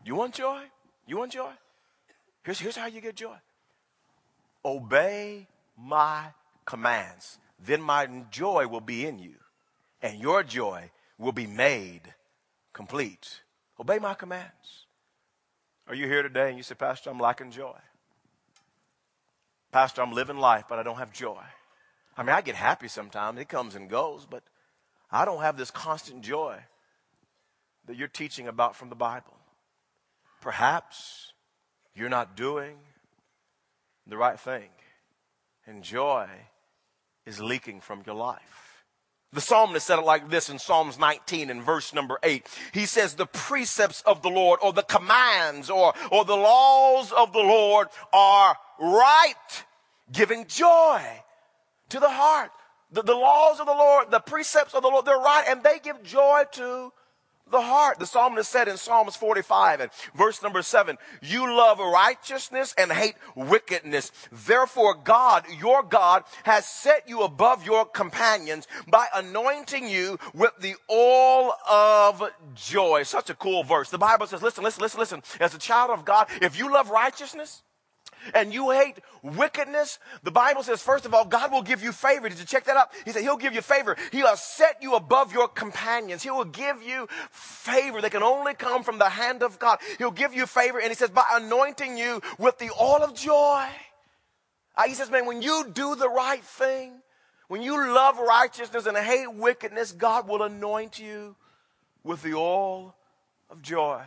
You 0.06 0.14
want 0.16 0.36
joy? 0.36 0.62
You 1.08 1.18
want 1.18 1.32
joy? 1.32 1.52
Here's, 2.44 2.60
here's 2.60 2.76
how 2.76 2.86
you 2.86 3.02
get 3.02 3.16
joy 3.16 3.38
obey 4.64 5.48
my 5.78 6.26
commands. 6.66 7.38
Then 7.64 7.82
my 7.82 8.08
joy 8.32 8.68
will 8.68 8.82
be 8.82 9.06
in 9.06 9.20
you, 9.20 9.36
and 10.02 10.20
your 10.20 10.44
joy 10.44 10.92
will 11.18 11.32
be 11.32 11.48
made 11.48 12.02
complete. 12.74 13.42
Obey 13.80 14.00
my 14.00 14.14
commands. 14.14 14.86
Are 15.88 15.96
you 15.96 16.06
here 16.06 16.22
today 16.22 16.50
and 16.50 16.58
you 16.58 16.64
say, 16.64 16.76
Pastor, 16.76 17.10
I'm 17.10 17.20
lacking 17.20 17.52
joy? 17.52 17.78
Pastor, 19.72 20.02
I'm 20.02 20.14
living 20.14 20.38
life, 20.38 20.66
but 20.70 20.80
I 20.80 20.84
don't 20.84 20.98
have 20.98 21.12
joy. 21.12 21.42
I 22.16 22.24
mean, 22.24 22.36
I 22.36 22.42
get 22.42 22.56
happy 22.56 22.88
sometimes, 22.88 23.40
it 23.40 23.50
comes 23.50 23.76
and 23.76 23.90
goes, 23.90 24.28
but 24.30 24.44
I 25.12 25.26
don't 25.26 25.42
have 25.42 25.58
this 25.58 25.72
constant 25.72 26.22
joy 26.22 26.58
that 27.88 27.98
you're 27.98 28.08
teaching 28.08 28.48
about 28.48 28.76
from 28.76 28.90
the 28.90 28.96
Bible. 28.96 29.38
Perhaps 30.42 31.34
you're 31.96 32.10
not 32.10 32.36
doing 32.36 32.78
the 34.08 34.18
right 34.18 34.40
thing. 34.40 34.70
And 35.66 35.84
joy 35.84 36.28
is 37.26 37.40
leaking 37.40 37.82
from 37.82 38.04
your 38.06 38.16
life. 38.16 38.84
The 39.32 39.42
psalmist 39.42 39.86
said 39.86 40.00
it 40.00 40.06
like 40.06 40.30
this 40.30 40.50
in 40.50 40.58
Psalms 40.58 40.98
19 40.98 41.52
and 41.52 41.62
verse 41.62 41.94
number 41.94 42.18
8. 42.24 42.48
He 42.74 42.88
says, 42.88 43.14
The 43.14 43.28
precepts 43.28 44.02
of 44.02 44.24
the 44.24 44.30
Lord, 44.30 44.60
or 44.64 44.74
the 44.74 44.82
commands, 44.82 45.70
or, 45.70 45.94
or 46.12 46.26
the 46.26 46.36
laws 46.36 47.12
of 47.12 47.32
the 47.32 47.40
Lord 47.40 47.90
are 48.12 48.58
right, 48.80 49.64
giving 50.12 50.48
joy 50.48 51.02
to 51.90 52.00
the 52.00 52.10
heart. 52.10 52.50
The, 52.92 53.04
the 53.04 53.14
laws 53.14 53.60
of 53.60 53.68
the 53.68 53.74
Lord, 53.74 54.10
the 54.12 54.20
precepts 54.20 54.74
of 54.74 54.82
the 54.82 54.90
Lord, 54.90 55.06
they're 55.06 55.18
right, 55.18 55.46
and 55.48 55.64
they 55.64 55.80
give 55.80 56.02
joy 56.04 56.44
to 56.54 56.92
the 57.52 57.62
heart. 57.62 58.00
The 58.00 58.06
psalmist 58.06 58.50
said 58.50 58.68
in 58.68 58.78
Psalms 58.78 59.16
45 59.16 59.82
and 59.82 59.92
verse 60.16 60.42
number 60.42 60.62
7, 60.62 60.98
You 61.22 61.56
love 61.56 61.80
righteousness 61.80 62.74
and 62.78 62.92
hate 62.92 63.16
wickedness. 63.36 64.12
Therefore, 64.32 64.96
God, 64.96 65.46
your 65.60 65.84
God, 65.84 66.24
has 66.44 66.66
set 66.66 67.08
you 67.08 67.22
above 67.22 67.66
your 67.66 67.86
companions 67.86 68.68
by 68.88 69.08
anointing 69.14 69.88
you 69.88 70.18
with 70.34 70.52
the 70.60 70.76
oil 70.90 71.54
of 71.70 72.24
joy. 72.56 73.04
Such 73.04 73.30
a 73.30 73.36
cool 73.36 73.64
verse. 73.64 73.90
The 73.90 73.98
Bible 73.98 74.28
says, 74.28 74.42
Listen, 74.42 74.64
listen, 74.64 74.82
listen, 74.82 75.00
listen. 75.00 75.24
As 75.40 75.54
a 75.54 75.60
child 75.60 75.92
of 75.92 76.06
God, 76.06 76.28
if 76.42 76.58
you 76.58 76.72
love 76.72 76.90
righteousness, 76.90 77.64
and 78.34 78.54
you 78.54 78.72
hate 78.72 78.98
wickedness, 79.22 80.00
the 80.24 80.32
Bible 80.32 80.64
says, 80.64 80.82
first 80.82 81.06
of 81.06 81.14
all, 81.14 81.26
God 81.26 81.52
will 81.52 81.62
give 81.62 81.84
you 81.84 81.92
favor. 81.92 82.30
Did 82.30 82.40
you 82.40 82.46
check 82.46 82.66
that 82.66 82.78
out? 82.78 82.90
He 83.06 83.12
said, 83.12 83.24
He'll 83.24 83.38
give 83.38 83.54
you 83.54 83.62
favor. 83.62 83.96
He'll 84.12 84.36
set 84.36 84.82
you 84.82 84.96
above 84.96 85.34
your 85.34 85.48
companions. 85.48 86.24
He 86.24 86.32
will 86.32 86.46
give 86.46 86.84
you 86.84 87.08
favor 87.32 88.02
that 88.02 88.12
can 88.12 88.24
only 88.24 88.54
come 88.54 88.84
from 88.84 88.98
the 88.98 89.10
hand 89.10 89.44
of 89.44 89.60
God. 89.60 89.80
He'll 89.98 90.12
give 90.12 90.34
you 90.34 90.46
favor, 90.46 90.80
and 90.80 90.90
He 90.90 90.96
says, 90.96 91.10
by 91.10 91.26
anointing 91.32 91.98
you 91.98 92.22
with 92.38 92.58
the 92.58 92.72
oil 92.80 93.04
of 93.04 93.16
joy. 93.16 93.68
Uh, 94.76 94.84
he 94.84 94.94
says, 94.94 95.12
man, 95.12 95.26
when 95.26 95.42
you 95.42 95.70
do 95.74 95.96
the 95.96 96.10
right 96.10 96.44
thing, 96.44 96.94
when 97.50 97.62
you 97.62 97.94
love 97.94 98.18
righteousness 98.18 98.86
and 98.86 98.96
hate 98.98 99.34
wickedness, 99.34 99.92
God 99.92 100.28
will 100.28 100.44
anoint 100.44 101.00
you 101.00 101.36
with 102.04 102.22
the 102.22 102.34
oil 102.34 102.96
of 103.50 103.62
joy. 103.62 104.02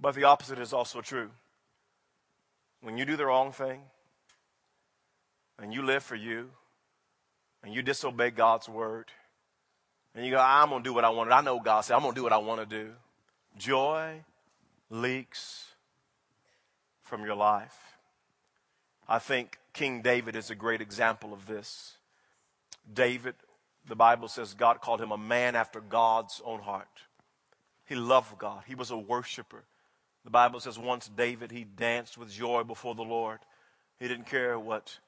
But 0.00 0.16
the 0.16 0.24
opposite 0.24 0.58
is 0.58 0.72
also 0.72 1.00
true 1.00 1.30
when 2.84 2.98
you 2.98 3.06
do 3.06 3.16
the 3.16 3.24
wrong 3.24 3.50
thing 3.50 3.80
and 5.58 5.72
you 5.72 5.82
live 5.82 6.02
for 6.02 6.16
you 6.16 6.50
and 7.62 7.74
you 7.74 7.80
disobey 7.80 8.30
God's 8.30 8.68
word 8.68 9.06
and 10.14 10.24
you 10.24 10.32
go, 10.32 10.38
I'm 10.38 10.68
going 10.68 10.82
to 10.82 10.88
do 10.88 10.92
what 10.92 11.02
I 11.02 11.08
want. 11.08 11.32
I 11.32 11.40
know 11.40 11.58
God 11.58 11.80
said, 11.80 11.94
I'm 11.94 12.02
going 12.02 12.12
to 12.12 12.18
do 12.18 12.22
what 12.22 12.34
I 12.34 12.36
want 12.36 12.60
to 12.60 12.66
do. 12.66 12.90
Joy 13.56 14.22
leaks 14.90 15.70
from 17.02 17.24
your 17.24 17.36
life. 17.36 17.96
I 19.08 19.18
think 19.18 19.58
King 19.72 20.02
David 20.02 20.36
is 20.36 20.50
a 20.50 20.54
great 20.54 20.82
example 20.82 21.32
of 21.32 21.46
this. 21.46 21.96
David, 22.92 23.34
the 23.88 23.96
Bible 23.96 24.28
says 24.28 24.52
God 24.52 24.82
called 24.82 25.00
him 25.00 25.10
a 25.10 25.18
man 25.18 25.56
after 25.56 25.80
God's 25.80 26.42
own 26.44 26.60
heart. 26.60 26.88
He 27.86 27.94
loved 27.94 28.36
God, 28.36 28.64
he 28.66 28.74
was 28.74 28.90
a 28.90 28.96
worshiper. 28.98 29.64
The 30.24 30.30
Bible 30.30 30.60
says 30.60 30.78
once 30.78 31.08
David, 31.08 31.50
he 31.50 31.64
danced 31.64 32.16
with 32.16 32.32
joy 32.32 32.62
before 32.62 32.94
the 32.94 33.02
Lord. 33.02 33.40
He 33.98 34.08
didn't 34.08 34.26
care 34.26 34.58
what 34.58 34.98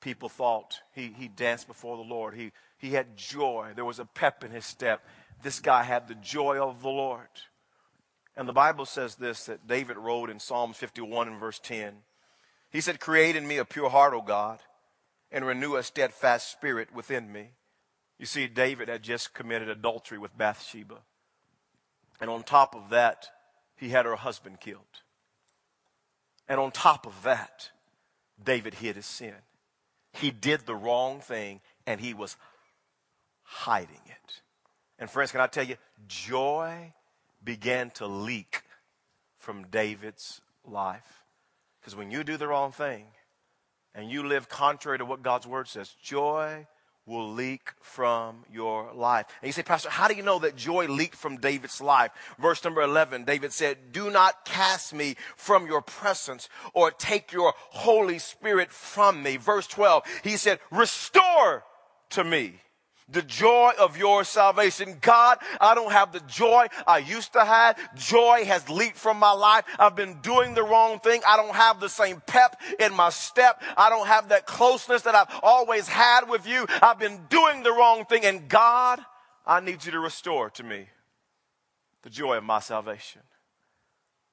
people 0.00 0.28
thought. 0.28 0.80
He, 0.94 1.14
he 1.16 1.28
danced 1.28 1.68
before 1.68 1.96
the 1.96 2.02
Lord. 2.02 2.34
He, 2.34 2.52
he 2.78 2.90
had 2.90 3.16
joy. 3.16 3.72
There 3.74 3.84
was 3.84 3.98
a 3.98 4.04
pep 4.04 4.44
in 4.44 4.50
his 4.50 4.64
step. 4.64 5.04
This 5.42 5.60
guy 5.60 5.84
had 5.84 6.08
the 6.08 6.14
joy 6.16 6.58
of 6.58 6.82
the 6.82 6.88
Lord. 6.88 7.28
And 8.36 8.48
the 8.48 8.52
Bible 8.52 8.84
says 8.84 9.14
this 9.14 9.44
that 9.44 9.66
David 9.66 9.96
wrote 9.96 10.30
in 10.30 10.40
Psalm 10.40 10.72
51 10.72 11.28
and 11.28 11.40
verse 11.40 11.58
10. 11.58 11.94
He 12.70 12.80
said, 12.80 13.00
Create 13.00 13.36
in 13.36 13.46
me 13.46 13.56
a 13.58 13.64
pure 13.64 13.88
heart, 13.88 14.12
O 14.12 14.20
God, 14.20 14.58
and 15.30 15.46
renew 15.46 15.76
a 15.76 15.82
steadfast 15.82 16.50
spirit 16.50 16.94
within 16.94 17.32
me. 17.32 17.50
You 18.18 18.26
see, 18.26 18.46
David 18.46 18.88
had 18.88 19.02
just 19.02 19.32
committed 19.32 19.68
adultery 19.68 20.18
with 20.18 20.36
Bathsheba. 20.36 20.98
And 22.20 22.30
on 22.30 22.42
top 22.42 22.74
of 22.74 22.90
that, 22.90 23.28
he 23.76 23.90
had 23.90 24.06
her 24.06 24.16
husband 24.16 24.60
killed. 24.60 25.02
And 26.48 26.60
on 26.60 26.70
top 26.70 27.06
of 27.06 27.22
that, 27.22 27.70
David 28.42 28.74
hid 28.74 28.96
his 28.96 29.06
sin. 29.06 29.34
He 30.12 30.30
did 30.30 30.66
the 30.66 30.74
wrong 30.74 31.20
thing 31.20 31.60
and 31.86 32.00
he 32.00 32.14
was 32.14 32.36
hiding 33.42 34.00
it. 34.06 34.40
And 34.98 35.10
friends, 35.10 35.30
can 35.30 35.40
I 35.40 35.46
tell 35.46 35.64
you, 35.64 35.76
joy 36.08 36.92
began 37.44 37.90
to 37.90 38.06
leak 38.06 38.62
from 39.38 39.66
David's 39.66 40.40
life. 40.64 41.24
Because 41.80 41.94
when 41.94 42.10
you 42.10 42.24
do 42.24 42.36
the 42.36 42.48
wrong 42.48 42.72
thing 42.72 43.04
and 43.94 44.10
you 44.10 44.26
live 44.26 44.48
contrary 44.48 44.98
to 44.98 45.04
what 45.04 45.22
God's 45.22 45.46
word 45.46 45.68
says, 45.68 45.94
joy 46.02 46.66
will 47.06 47.32
leak 47.32 47.70
from 47.80 48.44
your 48.52 48.92
life. 48.92 49.26
And 49.40 49.48
you 49.48 49.52
say, 49.52 49.62
Pastor, 49.62 49.88
how 49.88 50.08
do 50.08 50.14
you 50.14 50.22
know 50.22 50.40
that 50.40 50.56
joy 50.56 50.86
leaked 50.86 51.14
from 51.14 51.38
David's 51.38 51.80
life? 51.80 52.10
Verse 52.38 52.62
number 52.64 52.82
11, 52.82 53.24
David 53.24 53.52
said, 53.52 53.92
Do 53.92 54.10
not 54.10 54.44
cast 54.44 54.92
me 54.92 55.16
from 55.36 55.66
your 55.66 55.82
presence 55.82 56.48
or 56.74 56.90
take 56.90 57.32
your 57.32 57.54
Holy 57.56 58.18
Spirit 58.18 58.72
from 58.72 59.22
me. 59.22 59.36
Verse 59.36 59.68
12, 59.68 60.02
he 60.24 60.36
said, 60.36 60.58
Restore 60.70 61.64
to 62.10 62.24
me 62.24 62.60
the 63.08 63.22
joy 63.22 63.72
of 63.78 63.96
your 63.96 64.24
salvation. 64.24 64.98
God, 65.00 65.38
I 65.60 65.74
don't 65.74 65.92
have 65.92 66.12
the 66.12 66.20
joy 66.20 66.66
I 66.86 66.98
used 66.98 67.32
to 67.34 67.44
have. 67.44 67.78
Joy 67.94 68.44
has 68.46 68.68
leaped 68.68 68.96
from 68.96 69.18
my 69.18 69.32
life. 69.32 69.64
I've 69.78 69.94
been 69.94 70.20
doing 70.22 70.54
the 70.54 70.64
wrong 70.64 70.98
thing. 70.98 71.22
I 71.26 71.36
don't 71.36 71.54
have 71.54 71.78
the 71.78 71.88
same 71.88 72.20
pep 72.26 72.60
in 72.80 72.92
my 72.94 73.10
step. 73.10 73.62
I 73.76 73.90
don't 73.90 74.08
have 74.08 74.30
that 74.30 74.46
closeness 74.46 75.02
that 75.02 75.14
I've 75.14 75.40
always 75.42 75.86
had 75.86 76.28
with 76.28 76.46
you. 76.48 76.66
I've 76.82 76.98
been 76.98 77.26
doing 77.28 77.62
the 77.62 77.72
wrong 77.72 78.04
thing. 78.06 78.24
And 78.24 78.48
God, 78.48 79.00
I 79.46 79.60
need 79.60 79.84
you 79.84 79.92
to 79.92 80.00
restore 80.00 80.50
to 80.50 80.64
me 80.64 80.88
the 82.02 82.10
joy 82.10 82.36
of 82.36 82.44
my 82.44 82.58
salvation. 82.58 83.22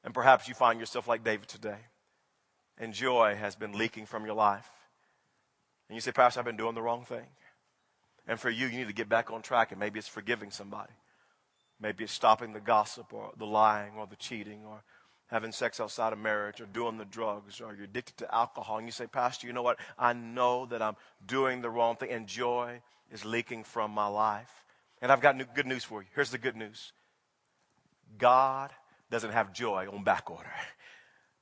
And 0.04 0.14
perhaps 0.14 0.48
you 0.48 0.54
find 0.54 0.80
yourself 0.80 1.08
like 1.08 1.24
David 1.24 1.48
today, 1.48 1.78
and 2.78 2.94
joy 2.94 3.36
has 3.40 3.56
been 3.56 3.72
leaking 3.72 4.06
from 4.06 4.26
your 4.26 4.36
life. 4.36 4.68
And 5.88 5.96
you 5.96 6.02
say, 6.02 6.12
Pastor, 6.12 6.40
I've 6.40 6.46
been 6.46 6.58
doing 6.58 6.76
the 6.76 6.82
wrong 6.82 7.06
thing. 7.06 7.26
And 8.28 8.40
for 8.40 8.50
you, 8.50 8.68
you 8.68 8.78
need 8.80 8.88
to 8.88 8.94
get 8.94 9.10
back 9.10 9.32
on 9.32 9.42
track, 9.42 9.72
and 9.72 9.80
maybe 9.80 10.00
it's 10.00 10.08
forgiving 10.08 10.52
somebody. 10.52 10.94
Maybe 11.80 12.04
it's 12.06 12.14
stopping 12.14 12.54
the 12.54 12.62
gossip 12.62 13.14
or 13.14 13.32
the 13.38 13.46
lying 13.46 13.94
or 13.98 14.08
the 14.08 14.16
cheating 14.16 14.62
or 14.66 14.84
having 15.28 15.52
sex 15.52 15.80
outside 15.80 16.14
of 16.14 16.20
marriage 16.20 16.62
or 16.62 16.66
doing 16.66 16.98
the 16.98 17.06
drugs 17.06 17.60
or 17.60 17.74
you're 17.74 17.86
addicted 17.86 18.18
to 18.18 18.34
alcohol. 18.34 18.78
And 18.78 18.88
you 18.88 18.92
say, 18.92 19.08
Pastor, 19.08 19.48
you 19.48 19.54
know 19.54 19.64
what? 19.64 19.80
I 19.98 20.14
know 20.14 20.66
that 20.68 20.82
I'm 20.82 20.96
doing 21.26 21.62
the 21.62 21.70
wrong 21.70 21.96
thing, 21.98 22.12
and 22.12 22.28
joy 22.28 22.82
is 23.12 23.26
leaking 23.26 23.64
from 23.64 23.92
my 23.92 24.08
life. 24.08 24.64
And 25.02 25.12
I've 25.12 25.22
got 25.22 25.36
new, 25.36 25.46
good 25.54 25.68
news 25.68 25.84
for 25.84 26.02
you. 26.02 26.08
Here's 26.16 26.32
the 26.32 26.38
good 26.38 26.56
news 26.56 26.94
God 28.18 28.72
doesn't 29.12 29.32
have 29.32 29.54
joy 29.54 29.88
on 29.92 30.04
back 30.04 30.30
order. 30.30 30.52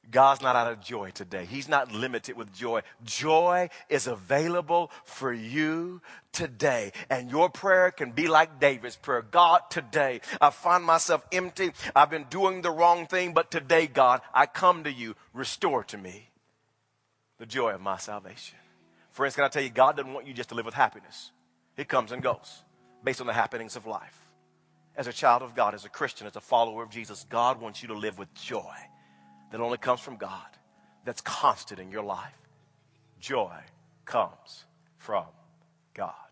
God's 0.09 0.41
not 0.41 0.55
out 0.55 0.71
of 0.71 0.81
joy 0.81 1.11
today. 1.11 1.45
He's 1.45 1.69
not 1.69 1.91
limited 1.91 2.35
with 2.35 2.51
joy. 2.53 2.81
Joy 3.03 3.69
is 3.87 4.07
available 4.07 4.91
for 5.05 5.31
you 5.31 6.01
today. 6.33 6.91
And 7.09 7.29
your 7.29 7.49
prayer 7.49 7.91
can 7.91 8.11
be 8.11 8.27
like 8.27 8.59
David's 8.59 8.95
prayer. 8.95 9.21
God, 9.21 9.61
today 9.69 10.21
I 10.41 10.49
find 10.49 10.83
myself 10.83 11.25
empty. 11.31 11.71
I've 11.95 12.09
been 12.09 12.25
doing 12.29 12.61
the 12.61 12.71
wrong 12.71 13.05
thing, 13.05 13.33
but 13.33 13.51
today, 13.51 13.87
God, 13.87 14.21
I 14.33 14.47
come 14.47 14.83
to 14.83 14.91
you. 14.91 15.15
Restore 15.33 15.83
to 15.85 15.97
me 15.97 16.29
the 17.37 17.45
joy 17.45 17.71
of 17.71 17.81
my 17.81 17.97
salvation. 17.97 18.57
Friends, 19.11 19.35
can 19.35 19.43
I 19.43 19.49
tell 19.49 19.63
you, 19.63 19.69
God 19.69 19.97
doesn't 19.97 20.13
want 20.13 20.27
you 20.27 20.33
just 20.33 20.49
to 20.49 20.55
live 20.55 20.65
with 20.65 20.73
happiness. 20.73 21.31
It 21.77 21.87
comes 21.87 22.11
and 22.11 22.23
goes 22.23 22.63
based 23.03 23.21
on 23.21 23.27
the 23.27 23.33
happenings 23.33 23.75
of 23.75 23.85
life. 23.85 24.17
As 24.95 25.07
a 25.07 25.13
child 25.13 25.41
of 25.41 25.55
God, 25.55 25.73
as 25.73 25.85
a 25.85 25.89
Christian, 25.89 26.27
as 26.27 26.35
a 26.35 26.41
follower 26.41 26.83
of 26.83 26.89
Jesus, 26.89 27.25
God 27.29 27.61
wants 27.61 27.81
you 27.81 27.87
to 27.89 27.93
live 27.93 28.17
with 28.17 28.33
joy 28.33 28.75
that 29.51 29.59
only 29.59 29.77
comes 29.77 29.99
from 29.99 30.17
God, 30.17 30.47
that's 31.05 31.21
constant 31.21 31.79
in 31.79 31.91
your 31.91 32.03
life. 32.03 32.33
Joy 33.19 33.57
comes 34.05 34.65
from 34.97 35.25
God. 35.93 36.31